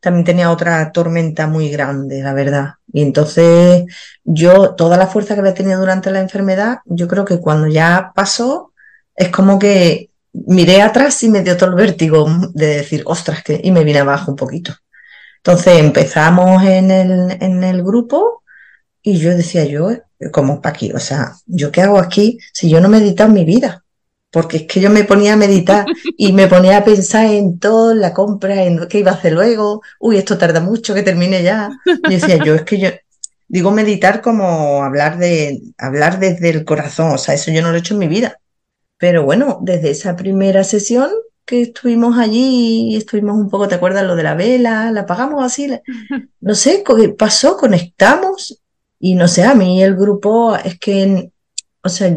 también 0.05 0.25
tenía 0.25 0.51
otra 0.51 0.93
tormenta 0.93 1.47
muy 1.47 1.71
grande, 1.71 2.23
la 2.23 2.35
verdad. 2.35 2.75
Y 2.93 3.01
entonces 3.03 3.85
yo, 4.23 4.75
toda 4.75 4.99
la 4.99 5.07
fuerza 5.07 5.35
que 5.35 5.41
había 5.41 5.55
tenido 5.55 5.81
durante 5.81 6.11
la 6.11 6.21
enfermedad, 6.21 6.79
yo 6.85 7.09
creo 7.09 7.25
que 7.25 7.41
cuando 7.41 7.69
ya 7.69 8.13
pasó, 8.15 8.73
es 9.17 9.31
como 9.31 9.59
que 9.59 10.11
miré 10.33 10.83
atrás 10.83 11.23
y 11.23 11.31
me 11.31 11.43
dio 11.43 11.57
todo 11.57 11.71
el 11.71 11.77
vértigo 11.77 12.27
de 12.53 12.67
decir, 12.67 13.03
ostras, 13.07 13.43
que, 13.43 13.59
y 13.65 13.71
me 13.71 13.83
vine 13.83 14.01
abajo 14.01 14.31
un 14.31 14.37
poquito. 14.37 14.75
Entonces 15.39 15.79
empezamos 15.79 16.63
en 16.65 16.91
el, 16.91 17.39
en 17.41 17.65
el 17.65 17.83
grupo 17.83 18.43
y 19.03 19.19
yo 19.19 19.31
decía, 19.35 19.65
yo, 19.65 19.91
como 20.33 20.61
para 20.61 20.75
aquí, 20.75 20.93
o 20.93 20.99
sea, 20.99 21.33
¿yo 21.47 21.73
qué 21.73 21.81
hago 21.81 21.99
aquí 21.99 22.39
si 22.53 22.69
yo 22.69 22.81
no 22.81 22.89
he 22.89 22.91
meditado 22.91 23.29
en 23.29 23.35
mi 23.35 23.45
vida? 23.47 23.84
Porque 24.35 24.57
es 24.57 24.63
que 24.65 24.81
yo 24.81 24.91
me 24.91 25.05
ponía 25.05 25.35
a 25.35 25.37
meditar 25.37 25.87
y 26.19 26.33
me 26.33 26.49
ponía 26.49 26.79
a 26.79 26.85
pensar 26.85 27.27
en 27.27 27.61
todo, 27.61 27.95
la 27.95 28.13
compra, 28.13 28.65
en 28.65 28.89
qué 28.89 28.99
iba 28.99 29.13
a 29.13 29.15
hacer 29.15 29.33
luego, 29.33 29.81
uy, 30.01 30.17
esto 30.17 30.37
tarda 30.37 30.59
mucho 30.59 30.93
que 30.93 31.05
termine 31.05 31.45
ya. 31.45 31.71
Y 31.87 32.15
decía 32.15 32.43
yo, 32.45 32.57
es 32.57 32.63
que 32.63 32.81
yo 32.81 32.89
digo 33.47 33.71
meditar 33.71 34.21
como 34.21 34.83
hablar 34.83 35.19
de 35.19 35.63
hablar 35.79 36.19
desde 36.19 36.51
el 36.51 36.65
corazón, 36.65 37.13
o 37.13 37.19
sea, 37.19 37.35
eso 37.35 37.53
yo 37.53 37.63
no 37.63 37.71
lo 37.71 37.77
he 37.77 37.79
hecho 37.79 37.95
en 37.95 38.01
mi 38.01 38.09
vida. 38.09 38.41
Pero 38.99 39.23
bueno, 39.23 39.61
desde 39.63 39.91
esa 39.91 40.17
primera 40.17 40.65
sesión 40.65 41.11
que 41.45 41.63
estuvimos 41.63 42.19
allí 42.19 42.91
y 42.91 42.97
estuvimos 42.97 43.37
un 43.37 43.49
poco, 43.49 43.69
¿te 43.69 43.77
acuerdas 43.77 44.05
lo 44.05 44.17
de 44.17 44.25
la 44.25 44.35
vela? 44.35 44.91
La 44.91 45.03
apagamos 45.03 45.45
así, 45.45 45.71
no 46.41 46.55
sé, 46.57 46.83
pasó, 47.17 47.57
conectamos 47.57 48.61
y 48.99 49.15
no 49.15 49.29
sé, 49.29 49.45
a 49.45 49.55
mí 49.55 49.81
el 49.81 49.95
grupo 49.95 50.57
es 50.57 50.77
que, 50.81 51.31
o 51.85 51.89
sea, 51.89 52.13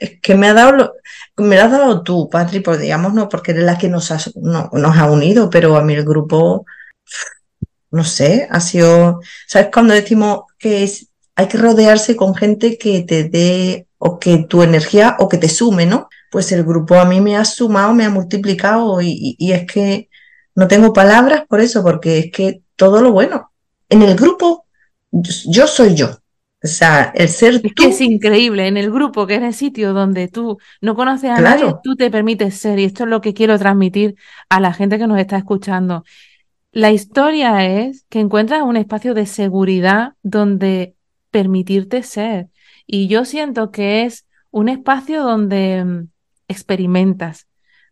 es 0.00 0.20
que 0.20 0.34
me 0.34 0.48
ha 0.48 0.54
dado, 0.54 0.94
me 1.36 1.56
lo 1.56 1.62
has 1.62 1.70
dado 1.70 2.02
tú, 2.02 2.28
Patri, 2.30 2.60
pues 2.60 2.80
digamos, 2.80 3.12
no, 3.14 3.28
porque 3.28 3.52
eres 3.52 3.64
la 3.64 3.78
que 3.78 3.88
nos, 3.88 4.10
nos 4.36 4.96
ha 4.96 5.10
unido, 5.10 5.50
pero 5.50 5.76
a 5.76 5.82
mí 5.82 5.94
el 5.94 6.04
grupo, 6.04 6.64
no 7.90 8.04
sé, 8.04 8.48
ha 8.50 8.60
sido, 8.60 9.20
¿sabes? 9.46 9.68
Cuando 9.72 9.94
decimos 9.94 10.44
que 10.58 10.82
es, 10.84 11.08
hay 11.36 11.48
que 11.48 11.58
rodearse 11.58 12.16
con 12.16 12.34
gente 12.34 12.78
que 12.78 13.02
te 13.02 13.24
dé, 13.24 13.86
o 13.98 14.18
que 14.18 14.38
tu 14.38 14.62
energía, 14.62 15.16
o 15.18 15.28
que 15.28 15.36
te 15.36 15.50
sume, 15.50 15.84
¿no? 15.84 16.08
Pues 16.30 16.50
el 16.52 16.64
grupo 16.64 16.94
a 16.94 17.04
mí 17.04 17.20
me 17.20 17.36
ha 17.36 17.44
sumado, 17.44 17.92
me 17.92 18.06
ha 18.06 18.10
multiplicado, 18.10 19.02
y, 19.02 19.36
y 19.38 19.52
es 19.52 19.70
que 19.70 20.08
no 20.54 20.66
tengo 20.66 20.94
palabras 20.94 21.44
por 21.46 21.60
eso, 21.60 21.82
porque 21.82 22.18
es 22.18 22.32
que 22.32 22.62
todo 22.76 23.02
lo 23.02 23.12
bueno. 23.12 23.52
En 23.90 24.00
el 24.02 24.16
grupo, 24.16 24.64
yo 25.12 25.66
soy 25.66 25.94
yo. 25.94 26.19
O 26.62 26.66
sea, 26.66 27.12
el 27.14 27.28
ser 27.28 27.54
es 27.54 27.74
Que 27.74 27.88
es 27.88 28.00
increíble, 28.00 28.66
en 28.66 28.76
el 28.76 28.90
grupo, 28.90 29.26
que 29.26 29.36
es 29.36 29.42
el 29.42 29.54
sitio 29.54 29.94
donde 29.94 30.28
tú 30.28 30.58
no 30.80 30.94
conoces 30.94 31.30
a 31.30 31.40
nadie, 31.40 31.74
tú 31.82 31.96
te 31.96 32.10
permites 32.10 32.54
ser, 32.54 32.78
y 32.78 32.84
esto 32.84 33.04
es 33.04 33.10
lo 33.10 33.20
que 33.22 33.32
quiero 33.32 33.58
transmitir 33.58 34.14
a 34.50 34.60
la 34.60 34.72
gente 34.74 34.98
que 34.98 35.06
nos 35.06 35.18
está 35.18 35.38
escuchando. 35.38 36.04
La 36.72 36.92
historia 36.92 37.66
es 37.66 38.04
que 38.08 38.20
encuentras 38.20 38.62
un 38.62 38.76
espacio 38.76 39.14
de 39.14 39.26
seguridad 39.26 40.12
donde 40.22 40.94
permitirte 41.30 42.02
ser. 42.02 42.48
Y 42.86 43.08
yo 43.08 43.24
siento 43.24 43.70
que 43.70 44.04
es 44.04 44.26
un 44.50 44.68
espacio 44.68 45.22
donde 45.22 45.84
mm, 45.84 46.08
experimentas 46.48 47.46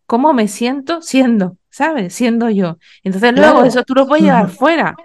cómo 0.09 0.33
me 0.33 0.49
siento 0.49 1.03
siendo, 1.03 1.59
¿sabes? 1.69 2.15
Siendo 2.15 2.49
yo. 2.49 2.79
Entonces 3.05 3.35
luego 3.35 3.65
eso 3.65 3.83
tú 3.85 3.95
lo 3.95 4.09
puedes 4.09 4.25
llevar 4.25 4.49
fuera. 4.49 4.97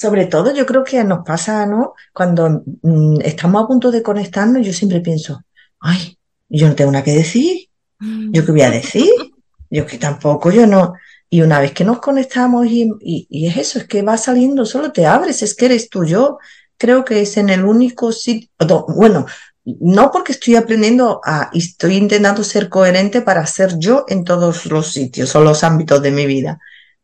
Sobre 0.00 0.24
todo 0.24 0.54
yo 0.54 0.64
creo 0.64 0.82
que 0.82 1.04
nos 1.04 1.26
pasa, 1.26 1.66
¿no? 1.66 1.92
Cuando 2.14 2.62
mm, 2.80 3.20
estamos 3.22 3.62
a 3.62 3.66
punto 3.66 3.90
de 3.90 4.02
conectarnos, 4.02 4.66
yo 4.66 4.72
siempre 4.72 5.02
pienso, 5.02 5.44
ay, 5.78 6.16
yo 6.48 6.68
no 6.68 6.74
tengo 6.74 6.90
nada 6.90 7.04
que 7.04 7.12
decir, 7.12 7.68
yo 8.00 8.46
qué 8.46 8.50
voy 8.50 8.62
a 8.62 8.70
decir, 8.70 9.10
yo 9.68 9.84
que 9.84 9.98
tampoco, 9.98 10.50
yo 10.50 10.66
no. 10.66 10.94
Y 11.28 11.42
una 11.42 11.60
vez 11.60 11.72
que 11.72 11.84
nos 11.84 11.98
conectamos 11.98 12.66
y, 12.66 12.90
y, 13.28 13.46
es 13.46 13.58
eso, 13.58 13.78
es 13.78 13.86
que 13.88 14.00
va 14.00 14.16
saliendo, 14.16 14.64
solo 14.64 14.90
te 14.90 15.04
abres, 15.04 15.42
es 15.42 15.54
que 15.54 15.66
eres 15.66 15.90
tú. 15.90 16.06
Yo 16.06 16.38
creo 16.78 17.04
que 17.04 17.20
es 17.20 17.36
en 17.36 17.50
el 17.50 17.66
único 17.66 18.10
sitio, 18.10 18.48
bueno, 18.96 19.26
no 19.64 20.10
porque 20.10 20.32
estoy 20.32 20.56
aprendiendo 20.56 21.20
a, 21.22 21.50
y 21.52 21.58
estoy 21.58 21.96
intentando 21.96 22.42
ser 22.42 22.70
coherente 22.70 23.20
para 23.20 23.46
ser 23.46 23.78
yo 23.78 24.06
en 24.08 24.24
todos 24.24 24.64
los 24.64 24.92
sitios 24.92 25.36
o 25.36 25.42
los 25.42 25.62
ámbitos 25.62 26.00
de 26.00 26.10
mi 26.10 26.24
vida, 26.24 26.58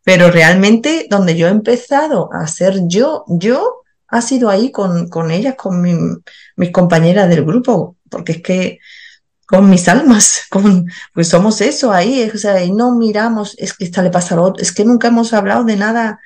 pero 0.07 0.31
realmente 0.31 1.09
donde 1.11 1.37
yo 1.37 1.49
he 1.49 1.51
empezado 1.51 2.33
a 2.33 2.47
ser 2.47 2.83
yo, 2.87 3.25
yo, 3.27 3.83
ha 4.07 4.23
sido 4.23 4.51
ahí 4.51 4.71
con, 4.71 5.09
con 5.09 5.33
ellas, 5.33 5.57
con 5.57 5.83
mis 5.83 6.71
compañeras 6.71 7.29
del 7.29 7.45
grupo, 7.45 7.97
porque 8.09 8.33
es 8.35 8.41
que 8.41 8.79
con 9.49 9.69
mis 9.69 9.89
almas, 9.89 10.43
con, 10.51 10.87
pues 11.13 11.29
somos 11.29 11.61
eso 11.61 11.93
ahí, 11.93 12.31
o 12.33 12.39
sea, 12.39 12.63
y 12.63 12.71
no 12.71 12.95
miramos, 12.95 13.57
es 13.59 13.73
que 13.73 13.83
esta 13.85 14.01
le 14.01 14.11
pasa 14.11 14.37
a 14.37 14.43
otro, 14.43 14.63
es 14.63 14.73
que 14.73 14.85
nunca 14.85 15.09
hemos 15.09 15.33
hablado 15.33 15.65
de 15.65 15.77
nada 15.77 16.21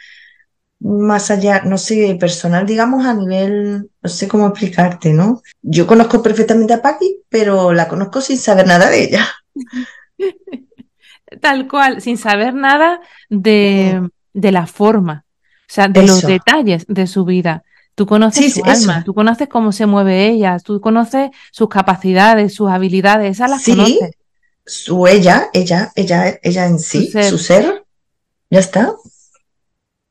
más 0.81 1.31
allá, 1.31 1.62
no 1.64 1.79
sé, 1.79 2.19
personal, 2.21 2.66
digamos, 2.66 3.07
a 3.07 3.14
nivel, 3.14 3.90
no 4.03 4.11
sé 4.11 4.29
cómo 4.29 4.49
explicarte, 4.49 5.14
¿no? 5.14 5.40
Yo 5.62 5.87
conozco 5.87 6.23
perfectamente 6.23 6.75
a 6.75 6.83
Paqui, 6.83 7.23
pero 7.31 7.73
la 7.73 7.88
conozco 7.88 8.21
sin 8.21 8.37
saber 8.37 8.66
nada 8.66 8.90
de 8.90 9.05
ella. 9.05 9.27
tal 11.40 11.69
cual, 11.69 12.01
sin 12.01 12.16
saber 12.16 12.55
nada 12.55 13.01
de, 13.29 14.09
de 14.33 14.53
la 14.53 14.66
forma, 14.66 15.25
o 15.61 15.73
sea, 15.73 15.88
de 15.88 16.07
los 16.07 16.23
detalles 16.23 16.85
de 16.88 17.07
su 17.07 17.25
vida. 17.25 17.62
Tú 17.95 18.07
conoces 18.07 18.55
su 18.55 18.64
alma, 18.64 19.05
tú 19.05 19.12
conoces 19.12 19.49
cómo 19.49 19.73
se 19.73 19.87
mueve 19.87 20.29
ella, 20.29 20.59
tú 20.59 20.81
conoces 20.81 21.31
sus 21.53 21.69
capacidades, 21.69 22.55
sus 22.55 22.71
habilidades, 22.71 23.33
esas 23.33 23.51
las 23.51 23.62
sí, 23.62 24.01
Su 24.64 25.07
ella, 25.07 25.51
ella, 25.53 25.93
ella, 25.95 26.38
ella 26.43 26.66
en 26.66 26.79
sí, 26.79 27.11
su 27.29 27.38
ser, 27.38 27.85
ya 28.49 28.61
está. 28.61 28.95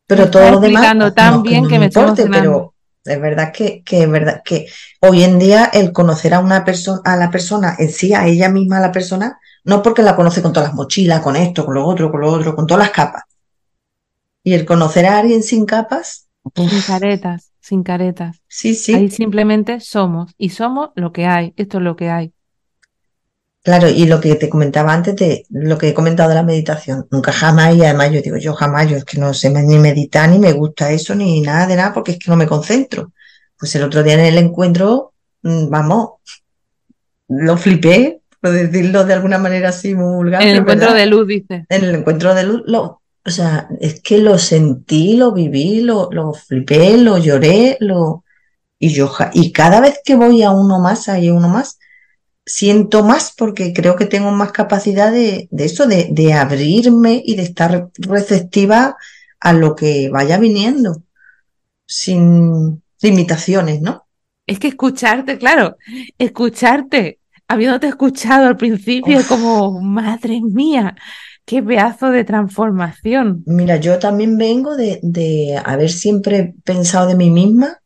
Pero 0.06 0.30
todo 0.30 0.52
lo 0.52 0.60
demás 0.60 1.14
tan 1.16 1.44
bien 1.44 1.68
que, 1.68 1.80
me 1.80 1.86
importe, 1.86 2.28
pero 2.28 2.74
es 3.04 3.22
verdad 3.22 3.52
que, 3.52 3.82
que 3.84 4.04
es 4.04 4.10
verdad 4.10 4.42
que 4.44 4.68
hoy 5.00 5.24
en 5.24 5.40
día 5.40 5.66
el 5.74 5.92
conocer 5.92 6.34
a 6.34 6.40
una 6.40 6.64
persona, 6.66 7.02
a 7.06 7.16
la 7.16 7.32
persona 7.32 7.76
en 7.80 7.90
sí, 7.90 8.14
a 8.14 8.28
ella 8.28 8.50
misma, 8.50 8.78
a 8.78 8.82
la 8.82 8.92
persona, 8.92 9.40
no 9.64 9.82
porque 9.82 10.02
la 10.02 10.16
conoce 10.16 10.42
con 10.42 10.54
todas 10.54 10.70
las 10.70 10.76
mochilas, 10.76 11.22
con 11.22 11.36
esto, 11.36 11.66
con 11.66 11.76
lo 11.76 11.86
otro, 11.86 12.12
con 12.12 12.22
lo 12.22 12.32
otro, 12.32 12.56
con 12.56 12.68
todas 12.68 12.86
las 12.86 12.92
capas. 12.92 13.24
Y 14.44 14.54
el 14.54 14.66
conocer 14.66 15.06
a 15.06 15.20
alguien 15.20 15.44
sin 15.44 15.66
capas. 15.66 16.28
Sin 16.56 16.82
caretas, 16.82 17.52
sin 17.60 17.84
caretas. 17.84 18.42
Sí, 18.48 18.74
sí. 18.76 18.94
Ahí 18.96 19.10
simplemente 19.10 19.80
somos. 19.80 20.34
Y 20.38 20.50
somos 20.50 20.90
lo 20.96 21.12
que 21.12 21.26
hay. 21.26 21.54
Esto 21.58 21.78
es 21.78 21.84
lo 21.84 21.96
que 21.96 22.10
hay. 22.10 22.34
Claro, 23.62 23.90
y 23.90 24.06
lo 24.06 24.22
que 24.22 24.36
te 24.36 24.50
comentaba 24.50 24.94
antes 24.94 25.16
de 25.18 25.46
lo 25.50 25.78
que 25.78 25.90
he 25.90 25.94
comentado 25.94 26.30
de 26.30 26.36
la 26.36 26.44
meditación, 26.44 27.08
nunca 27.12 27.34
jamás, 27.34 27.76
y 27.76 27.84
además 27.84 28.12
yo 28.12 28.22
digo, 28.22 28.38
yo 28.38 28.54
jamás, 28.54 28.90
yo 28.90 28.96
es 28.98 29.04
que 29.04 29.20
no 29.20 29.34
sé 29.34 29.50
ni 29.50 29.78
meditar, 29.78 30.30
ni 30.30 30.40
me 30.40 30.54
gusta 30.54 30.92
eso, 30.92 31.14
ni 31.14 31.42
nada 31.42 31.68
de 31.68 31.76
nada, 31.76 31.94
porque 31.94 32.14
es 32.14 32.20
que 32.20 32.32
no 32.32 32.38
me 32.38 32.48
concentro. 32.48 33.12
Pues 33.58 33.76
el 33.76 33.84
otro 33.84 34.02
día 34.02 34.14
en 34.14 34.22
el 34.22 34.38
encuentro, 34.38 35.14
mm, 35.44 35.70
vamos, 35.70 36.12
lo 37.28 37.58
flipé, 37.58 38.19
por 38.42 38.52
decirlo 38.52 39.06
de 39.06 39.14
alguna 39.14 39.38
manera 39.38 39.70
así 39.70 39.94
muy 39.96 40.16
vulgar. 40.16 40.42
En 40.42 40.50
el 40.50 40.58
encuentro 40.58 40.88
¿verdad? 40.88 41.02
de 41.02 41.06
luz, 41.08 41.28
dice. 41.28 41.66
En 41.70 41.84
el 41.84 41.96
encuentro 41.96 42.34
de 42.34 42.44
luz, 42.44 42.64
lo, 42.66 43.02
o 43.26 43.30
sea, 43.30 43.68
es 43.80 44.02
que 44.02 44.18
lo 44.18 44.38
sentí, 44.38 45.16
lo 45.16 45.32
viví, 45.32 45.82
lo, 45.82 46.10
lo 46.12 46.34
flipé, 46.34 46.98
lo 46.98 47.18
lloré, 47.18 47.78
lo, 47.80 48.24
y 48.80 48.90
yo, 48.90 49.12
y 49.34 49.52
cada 49.52 49.82
vez 49.82 50.00
que 50.04 50.16
voy 50.16 50.42
a 50.44 50.52
uno 50.52 50.80
más, 50.80 51.10
hay 51.10 51.30
uno 51.30 51.50
más, 51.50 51.80
siento 52.46 53.04
más 53.04 53.34
porque 53.38 53.74
creo 53.74 53.96
que 53.96 54.06
tengo 54.06 54.32
más 54.32 54.52
capacidad 54.52 55.12
de, 55.12 55.48
de 55.52 55.66
eso, 55.66 55.86
de, 55.86 56.08
de 56.12 56.34
abrirme 56.34 57.22
y 57.24 57.36
de 57.36 57.44
estar 57.44 57.90
receptiva 57.98 58.96
a 59.40 59.54
lo 59.54 59.76
que 59.76 60.10
vaya 60.10 60.38
viniendo, 60.38 61.04
sin 61.86 62.82
limitaciones, 63.02 63.82
¿no? 63.82 64.06
Es 64.48 64.60
que 64.60 64.70
escucharte, 64.70 65.38
claro, 65.38 65.78
escucharte, 66.18 67.19
habiéndote 67.50 67.88
escuchado 67.88 68.48
al 68.48 68.56
principio, 68.56 69.18
Uf. 69.18 69.28
como, 69.28 69.82
madre 69.82 70.40
mía, 70.42 70.96
qué 71.46 71.62
pedazo 71.62 72.12
de 72.12 72.24
transformación. 72.24 73.44
Mira, 73.48 73.78
yo 73.78 73.98
también 73.98 74.38
vengo 74.38 74.78
de, 74.78 75.00
de 75.02 75.60
haber 75.66 75.90
siempre 75.90 76.54
pensado 76.64 77.08
de 77.08 77.16
mí 77.16 77.32
misma. 77.32 77.80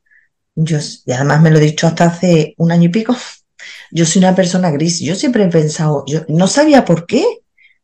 Yo, 0.53 0.77
y 1.05 1.11
además 1.13 1.41
me 1.41 1.49
lo 1.49 1.57
he 1.57 1.61
dicho 1.61 1.87
hasta 1.87 2.05
hace 2.05 2.53
un 2.57 2.71
año 2.71 2.83
y 2.83 2.89
pico. 2.89 3.15
Yo 3.91 4.05
soy 4.05 4.19
una 4.19 4.35
persona 4.35 4.69
gris. 4.71 4.99
Yo 4.99 5.15
siempre 5.15 5.43
he 5.43 5.49
pensado, 5.49 6.03
yo 6.07 6.21
no 6.27 6.47
sabía 6.47 6.83
por 6.83 7.05
qué, 7.05 7.23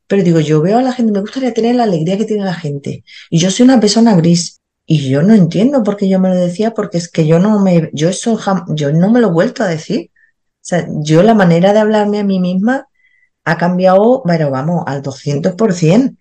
pero 0.08 0.24
digo, 0.24 0.40
yo 0.40 0.60
veo 0.60 0.80
a 0.80 0.82
la 0.82 0.92
gente, 0.92 1.12
me 1.12 1.22
gustaría 1.22 1.54
tener 1.54 1.76
la 1.76 1.84
alegría 1.84 2.18
que 2.18 2.26
tiene 2.26 2.44
la 2.44 2.56
gente. 2.56 3.04
Y 3.30 3.38
yo 3.38 3.52
soy 3.52 3.66
una 3.66 3.80
persona 3.80 4.16
gris. 4.16 4.60
Y 4.88 5.08
yo 5.08 5.22
no 5.22 5.36
entiendo 5.36 5.84
por 5.84 5.98
qué 5.98 6.10
yo 6.10 6.20
me 6.20 6.30
lo 6.30 6.36
decía, 6.36 6.72
porque 6.72 6.98
es 6.98 7.10
que 7.10 7.28
yo 7.28 7.38
no 7.38 7.60
me, 7.60 7.92
yo 7.94 8.10
eso 8.10 8.40
yo 8.70 8.92
no 8.92 9.12
me 9.12 9.22
lo 9.22 9.28
he 9.28 9.32
vuelto 9.32 9.62
a 9.62 9.68
decir. 9.68 10.10
Sea, 10.70 10.88
yo 11.10 11.24
la 11.24 11.34
manera 11.34 11.74
de 11.74 11.80
hablarme 11.80 12.20
a 12.20 12.24
mí 12.24 12.40
misma 12.40 12.88
ha 13.46 13.58
cambiado, 13.58 14.24
pero 14.26 14.52
vamos, 14.52 14.84
al 14.88 15.02
200%. 15.02 16.16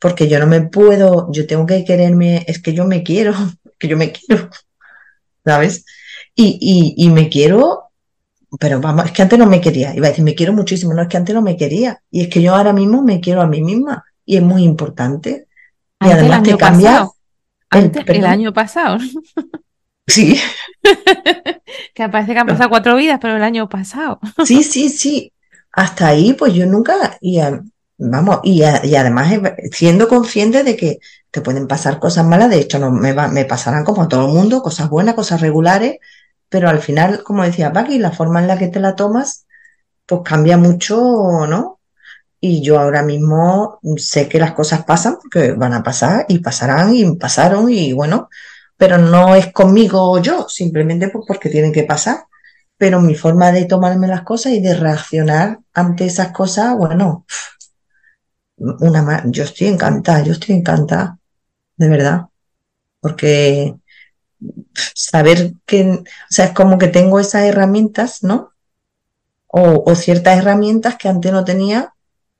Porque 0.00 0.28
yo 0.28 0.38
no 0.40 0.46
me 0.46 0.62
puedo, 0.62 1.30
yo 1.32 1.46
tengo 1.46 1.64
que 1.66 1.84
quererme, 1.84 2.44
es 2.48 2.60
que 2.60 2.74
yo 2.74 2.84
me 2.86 3.02
quiero, 3.04 3.32
que 3.78 3.88
yo 3.88 3.96
me 3.96 4.12
quiero, 4.12 4.50
¿sabes? 5.44 5.84
Y, 6.34 6.58
y, 6.60 7.06
y 7.06 7.10
me 7.10 7.28
quiero, 7.28 7.84
pero 8.60 8.80
vamos, 8.80 9.06
es 9.06 9.12
que 9.12 9.22
antes 9.22 9.38
no 9.38 9.46
me 9.46 9.60
quería, 9.60 9.94
iba 9.96 10.06
a 10.08 10.10
decir, 10.10 10.24
me 10.24 10.34
quiero 10.34 10.52
muchísimo, 10.54 10.94
no 10.94 11.02
es 11.02 11.08
que 11.08 11.18
antes 11.18 11.34
no 11.34 11.42
me 11.42 11.56
quería, 11.56 12.02
y 12.10 12.22
es 12.22 12.28
que 12.28 12.42
yo 12.42 12.54
ahora 12.54 12.72
mismo 12.72 13.02
me 13.02 13.20
quiero 13.20 13.42
a 13.42 13.46
mí 13.48 13.62
misma, 13.62 14.04
y 14.26 14.36
es 14.38 14.42
muy 14.42 14.64
importante. 14.64 15.48
Y 16.00 16.10
Antes 16.10 16.18
además 16.18 16.42
te 16.44 16.56
cambia, 16.58 16.90
pasado, 16.90 17.14
el- 17.72 17.82
antes 17.82 18.04
el 18.04 18.06
perdón. 18.06 18.24
año 18.26 18.52
pasado, 18.52 18.98
sí, 20.06 20.38
que 21.94 22.08
parece 22.08 22.32
que 22.34 22.38
han 22.38 22.46
pasado 22.46 22.70
cuatro 22.70 22.96
vidas, 22.96 23.18
pero 23.20 23.36
el 23.36 23.42
año 23.42 23.68
pasado. 23.68 24.18
sí, 24.44 24.62
sí, 24.62 24.88
sí, 24.88 25.32
hasta 25.72 26.08
ahí 26.08 26.34
pues 26.34 26.54
yo 26.54 26.66
nunca, 26.66 27.16
y 27.20 27.38
a- 27.40 27.60
vamos, 27.98 28.40
y, 28.44 28.62
a- 28.62 28.84
y 28.84 28.94
además 28.96 29.32
eh, 29.32 29.40
siendo 29.72 30.08
consciente 30.08 30.64
de 30.64 30.76
que 30.76 30.98
te 31.30 31.40
pueden 31.40 31.66
pasar 31.66 31.98
cosas 31.98 32.26
malas, 32.26 32.50
de 32.50 32.60
hecho 32.60 32.78
no, 32.78 32.90
me, 32.90 33.12
va- 33.12 33.28
me 33.28 33.44
pasarán 33.44 33.84
como 33.84 34.02
a 34.02 34.08
todo 34.08 34.26
el 34.26 34.32
mundo, 34.34 34.62
cosas 34.62 34.88
buenas, 34.90 35.14
cosas 35.14 35.40
regulares, 35.40 35.96
pero 36.48 36.68
al 36.68 36.80
final, 36.80 37.22
como 37.22 37.44
decía 37.44 37.72
Paqui, 37.72 37.98
la 37.98 38.12
forma 38.12 38.40
en 38.40 38.48
la 38.48 38.58
que 38.58 38.68
te 38.68 38.80
la 38.80 38.94
tomas, 38.96 39.46
pues 40.06 40.22
cambia 40.24 40.58
mucho, 40.58 40.96
¿no? 41.48 41.80
Y 42.40 42.62
yo 42.62 42.78
ahora 42.80 43.02
mismo 43.02 43.78
sé 43.96 44.28
que 44.28 44.40
las 44.40 44.52
cosas 44.52 44.84
pasan 44.84 45.16
porque 45.22 45.52
van 45.52 45.74
a 45.74 45.82
pasar 45.82 46.26
y 46.28 46.40
pasarán 46.40 46.94
y 46.94 47.16
pasaron 47.16 47.70
y 47.70 47.92
bueno, 47.92 48.28
pero 48.76 48.98
no 48.98 49.34
es 49.36 49.52
conmigo 49.52 50.20
yo, 50.20 50.48
simplemente 50.48 51.08
pues 51.08 51.24
porque 51.26 51.48
tienen 51.50 51.72
que 51.72 51.84
pasar. 51.84 52.24
Pero 52.78 53.00
mi 53.00 53.14
forma 53.14 53.52
de 53.52 53.66
tomarme 53.66 54.08
las 54.08 54.22
cosas 54.22 54.52
y 54.54 54.60
de 54.60 54.74
reaccionar 54.74 55.60
ante 55.74 56.06
esas 56.06 56.32
cosas, 56.32 56.76
bueno, 56.76 57.24
una 58.56 59.02
ma- 59.02 59.22
yo 59.26 59.44
estoy 59.44 59.66
encantada, 59.68 60.22
yo 60.24 60.32
estoy 60.32 60.54
encantada, 60.56 61.18
de 61.76 61.88
verdad, 61.88 62.28
porque 63.00 63.76
saber 64.94 65.54
que, 65.66 65.82
o 65.90 66.04
sea, 66.30 66.46
es 66.46 66.52
como 66.52 66.78
que 66.78 66.88
tengo 66.88 67.20
esas 67.20 67.44
herramientas, 67.44 68.22
¿no? 68.22 68.52
O, 69.48 69.84
o 69.90 69.94
ciertas 69.94 70.38
herramientas 70.38 70.96
que 70.98 71.08
antes 71.08 71.32
no 71.32 71.44
tenía, 71.44 71.91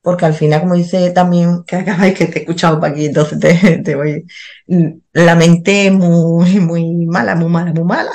porque 0.03 0.27
al 0.27 0.35
final, 0.35 0.61
como 0.61 0.75
dice 0.75 1.11
también, 1.13 1.63
que 1.67 1.77
acabáis 1.77 2.15
que 2.19 2.27
te 2.27 2.39
he 2.39 2.43
escuchado 2.43 2.81
para 2.81 2.93
aquí, 2.93 3.07
entonces 3.07 3.39
te, 3.41 3.79
te 3.85 3.95
voy, 3.95 4.27
la 5.13 5.35
mente 5.37 5.87
es 5.87 5.93
muy, 5.93 6.61
muy 6.61 7.07
mala, 7.07 7.35
muy 7.37 7.49
mala, 7.51 7.73
muy 7.73 7.85
mala. 7.85 8.11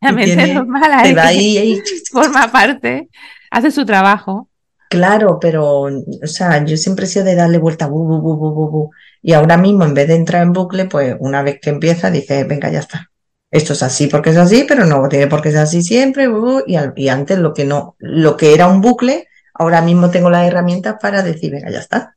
La 0.00 0.12
mente 0.12 0.34
tiene- 0.36 0.52
es 0.60 0.66
mala, 0.66 1.02
Te 1.02 1.14
que 1.14 1.20
ahí, 1.20 1.58
ahí, 1.58 1.82
forma 2.10 2.50
parte, 2.52 3.08
hace 3.50 3.70
su 3.70 3.84
trabajo. 3.84 4.48
Claro, 4.88 5.38
pero, 5.40 5.82
o 5.82 6.26
sea, 6.26 6.64
yo 6.64 6.76
siempre 6.76 7.04
he 7.04 7.08
sido 7.08 7.24
de 7.24 7.36
darle 7.36 7.58
vuelta, 7.58 7.86
bu, 7.86 8.04
bu, 8.04 8.20
bu, 8.20 8.36
bu, 8.36 8.54
bu, 8.54 8.70
bu. 8.70 8.90
Y 9.22 9.34
ahora 9.34 9.56
mismo, 9.56 9.84
en 9.84 9.94
vez 9.94 10.08
de 10.08 10.16
entrar 10.16 10.42
en 10.42 10.52
bucle, 10.52 10.86
pues 10.86 11.14
una 11.20 11.42
vez 11.42 11.60
que 11.62 11.70
empieza, 11.70 12.10
dice, 12.10 12.42
venga, 12.44 12.70
ya 12.70 12.80
está. 12.80 13.08
Esto 13.52 13.72
es 13.72 13.82
así 13.84 14.06
porque 14.08 14.30
es 14.30 14.36
así, 14.36 14.64
pero 14.66 14.86
no 14.86 15.08
tiene 15.08 15.28
por 15.28 15.42
qué 15.42 15.50
ser 15.52 15.60
así 15.60 15.82
siempre. 15.82 16.28
Y, 16.66 16.74
al- 16.76 16.92
y 16.96 17.08
antes 17.08 17.38
lo 17.38 17.54
que 17.54 17.64
no, 17.64 17.94
lo 17.98 18.36
que 18.36 18.52
era 18.54 18.66
un 18.66 18.80
bucle, 18.80 19.28
ahora 19.60 19.82
mismo 19.82 20.10
tengo 20.10 20.30
las 20.30 20.46
herramientas 20.46 20.96
para 20.98 21.22
decir, 21.22 21.52
venga, 21.52 21.70
ya 21.70 21.80
está. 21.80 22.16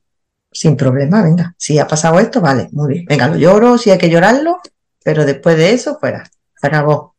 Sin 0.50 0.78
problema, 0.78 1.22
venga. 1.22 1.54
Si 1.58 1.78
ha 1.78 1.86
pasado 1.86 2.18
esto, 2.20 2.40
vale, 2.40 2.70
muy 2.72 2.94
bien. 2.94 3.06
Venga, 3.06 3.28
lo 3.28 3.36
lloro, 3.36 3.78
si 3.78 3.92
hay 3.92 3.98
que 3.98 4.10
llorarlo, 4.10 4.60
pero 5.04 5.26
después 5.26 5.58
de 5.58 5.74
eso, 5.74 6.00
fuera. 6.00 6.24
Se 6.56 6.68
acabó. 6.68 7.16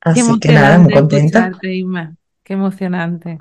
Así 0.00 0.22
que 0.38 0.52
nada, 0.52 0.78
muy 0.78 0.92
contenta. 0.92 1.50
Isma. 1.62 2.14
Qué 2.44 2.52
emocionante. 2.52 3.38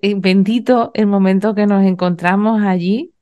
Y 0.00 0.14
bendito 0.14 0.90
el 0.94 1.06
momento 1.06 1.54
que 1.54 1.66
nos 1.66 1.84
encontramos 1.84 2.62
allí, 2.62 3.12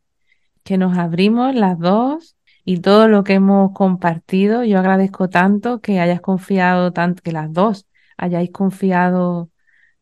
que 0.62 0.79
nos 0.79 0.96
abrimos 0.96 1.53
las 1.57 1.81
dos 1.81 2.37
y 2.64 2.79
todo 2.79 3.09
lo 3.09 3.24
que 3.24 3.35
hemos 3.35 3.72
compartido. 3.72 4.62
Yo 4.62 4.79
agradezco 4.79 5.29
tanto 5.29 5.81
que 5.81 5.98
hayas 5.98 6.20
confiado 6.20 6.92
tanto, 6.92 7.24
que 7.24 7.33
las 7.33 7.53
dos 7.53 7.88
hayáis 8.16 8.53
confiado 8.53 9.50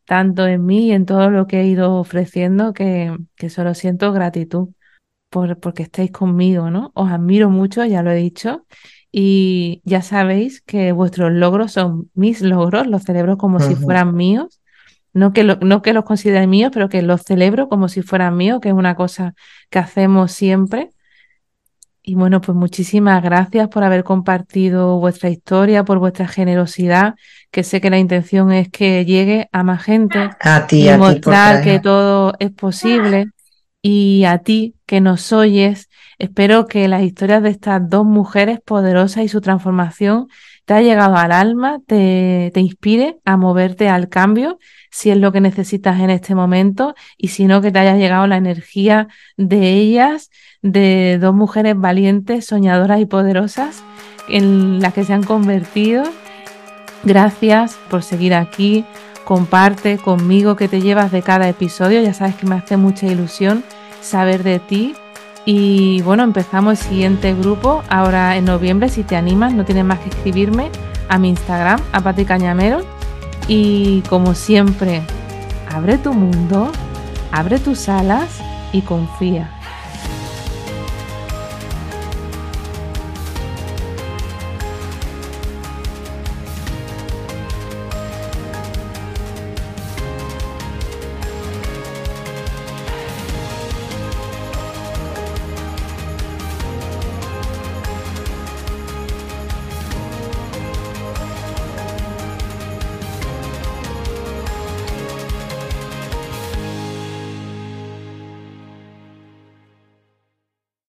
tanto 0.05 0.47
en 0.47 0.65
mí 0.65 0.87
y 0.87 0.91
en 0.93 1.05
todo 1.05 1.29
lo 1.29 1.47
que 1.47 1.61
he 1.61 1.67
ido 1.67 1.95
ofreciendo, 1.95 2.73
que, 2.73 3.15
que 3.35 3.49
solo 3.49 3.73
siento 3.75 4.11
gratitud 4.13 4.69
por, 5.29 5.59
porque 5.59 5.83
estáis 5.83 6.11
conmigo, 6.11 6.69
¿no? 6.71 6.91
Os 6.95 7.11
admiro 7.11 7.49
mucho, 7.49 7.83
ya 7.85 8.03
lo 8.03 8.11
he 8.11 8.15
dicho. 8.15 8.65
Y 9.11 9.81
ya 9.85 10.01
sabéis 10.01 10.61
que 10.61 10.91
vuestros 10.91 11.31
logros 11.31 11.71
son 11.73 12.09
mis 12.13 12.41
logros, 12.41 12.87
los 12.87 13.03
celebro 13.03 13.37
como 13.37 13.59
si 13.61 13.75
fueran 13.75 14.15
míos. 14.15 14.61
No 15.13 15.33
que, 15.33 15.43
lo- 15.43 15.57
no 15.57 15.81
que 15.81 15.93
los 15.93 16.05
considere 16.05 16.47
míos, 16.47 16.71
pero 16.73 16.89
que 16.89 17.01
los 17.03 17.21
celebro 17.23 17.69
como 17.69 17.87
si 17.89 18.01
fueran 18.01 18.35
míos, 18.37 18.59
que 18.61 18.69
es 18.69 18.75
una 18.75 18.95
cosa 18.95 19.35
que 19.69 19.79
hacemos 19.79 20.31
siempre. 20.31 20.89
Y 22.05 22.15
bueno, 22.15 22.41
pues 22.41 22.57
muchísimas 22.57 23.23
gracias 23.23 23.69
por 23.69 23.85
haber 23.85 24.03
compartido 24.03 24.99
vuestra 24.99 25.29
historia, 25.29 25.85
por 25.85 25.99
vuestra 25.99 26.27
generosidad, 26.27 27.15
que 27.49 27.63
sé 27.63 27.79
que 27.79 27.89
la 27.89 27.97
intención 27.97 28.51
es 28.51 28.67
que 28.67 29.05
llegue 29.05 29.47
a 29.53 29.63
más 29.63 29.81
gente 29.81 30.29
A 30.41 30.67
ti, 30.67 30.81
y 30.81 30.89
a 30.89 30.95
ti 30.95 30.99
mostrar 30.99 31.63
que 31.63 31.79
todo 31.79 32.33
es 32.39 32.51
posible. 32.51 33.27
Y 33.81 34.25
a 34.25 34.39
ti 34.39 34.75
que 34.85 34.99
nos 34.99 35.31
oyes, 35.31 35.89
espero 36.17 36.67
que 36.67 36.89
las 36.89 37.03
historias 37.03 37.41
de 37.41 37.49
estas 37.49 37.89
dos 37.89 38.05
mujeres 38.05 38.59
poderosas 38.59 39.23
y 39.23 39.29
su 39.29 39.39
transformación 39.39 40.27
te 40.65 40.73
haya 40.73 40.89
llegado 40.89 41.15
al 41.17 41.31
alma, 41.31 41.79
te, 41.85 42.51
te 42.53 42.59
inspire 42.59 43.19
a 43.25 43.37
moverte 43.37 43.89
al 43.89 44.09
cambio, 44.09 44.59
si 44.91 45.09
es 45.09 45.17
lo 45.17 45.31
que 45.31 45.41
necesitas 45.41 45.99
en 45.99 46.09
este 46.09 46.35
momento, 46.35 46.95
y 47.17 47.29
si 47.29 47.45
no, 47.45 47.61
que 47.61 47.71
te 47.71 47.79
haya 47.79 47.95
llegado 47.95 48.27
la 48.27 48.37
energía 48.37 49.07
de 49.37 49.73
ellas, 49.73 50.29
de 50.61 51.17
dos 51.19 51.33
mujeres 51.33 51.75
valientes, 51.77 52.45
soñadoras 52.45 53.01
y 53.01 53.05
poderosas 53.05 53.83
en 54.29 54.79
las 54.79 54.93
que 54.93 55.03
se 55.03 55.13
han 55.13 55.23
convertido. 55.23 56.03
Gracias 57.03 57.77
por 57.89 58.03
seguir 58.03 58.33
aquí. 58.33 58.85
Comparte 59.25 59.97
conmigo 59.97 60.55
que 60.55 60.67
te 60.67 60.81
llevas 60.81 61.11
de 61.11 61.21
cada 61.21 61.47
episodio. 61.49 62.01
Ya 62.01 62.13
sabes 62.13 62.35
que 62.35 62.45
me 62.45 62.55
hace 62.55 62.77
mucha 62.77 63.07
ilusión 63.07 63.63
saber 64.01 64.43
de 64.43 64.59
ti. 64.59 64.95
Y 65.45 66.01
bueno, 66.03 66.23
empezamos 66.23 66.79
el 66.79 66.89
siguiente 66.89 67.33
grupo 67.33 67.83
ahora 67.89 68.37
en 68.37 68.45
noviembre. 68.45 68.89
Si 68.89 69.03
te 69.03 69.15
animas, 69.15 69.53
no 69.53 69.65
tienes 69.65 69.83
más 69.83 69.99
que 69.99 70.09
escribirme 70.09 70.69
a 71.09 71.19
mi 71.19 71.29
Instagram, 71.29 71.81
a 71.91 72.01
Pati 72.01 72.25
Cañamero. 72.25 72.81
Y 73.47 74.01
como 74.09 74.35
siempre, 74.35 75.01
abre 75.69 75.97
tu 75.97 76.13
mundo, 76.13 76.71
abre 77.31 77.59
tus 77.59 77.89
alas 77.89 78.39
y 78.71 78.81
confía. 78.81 79.49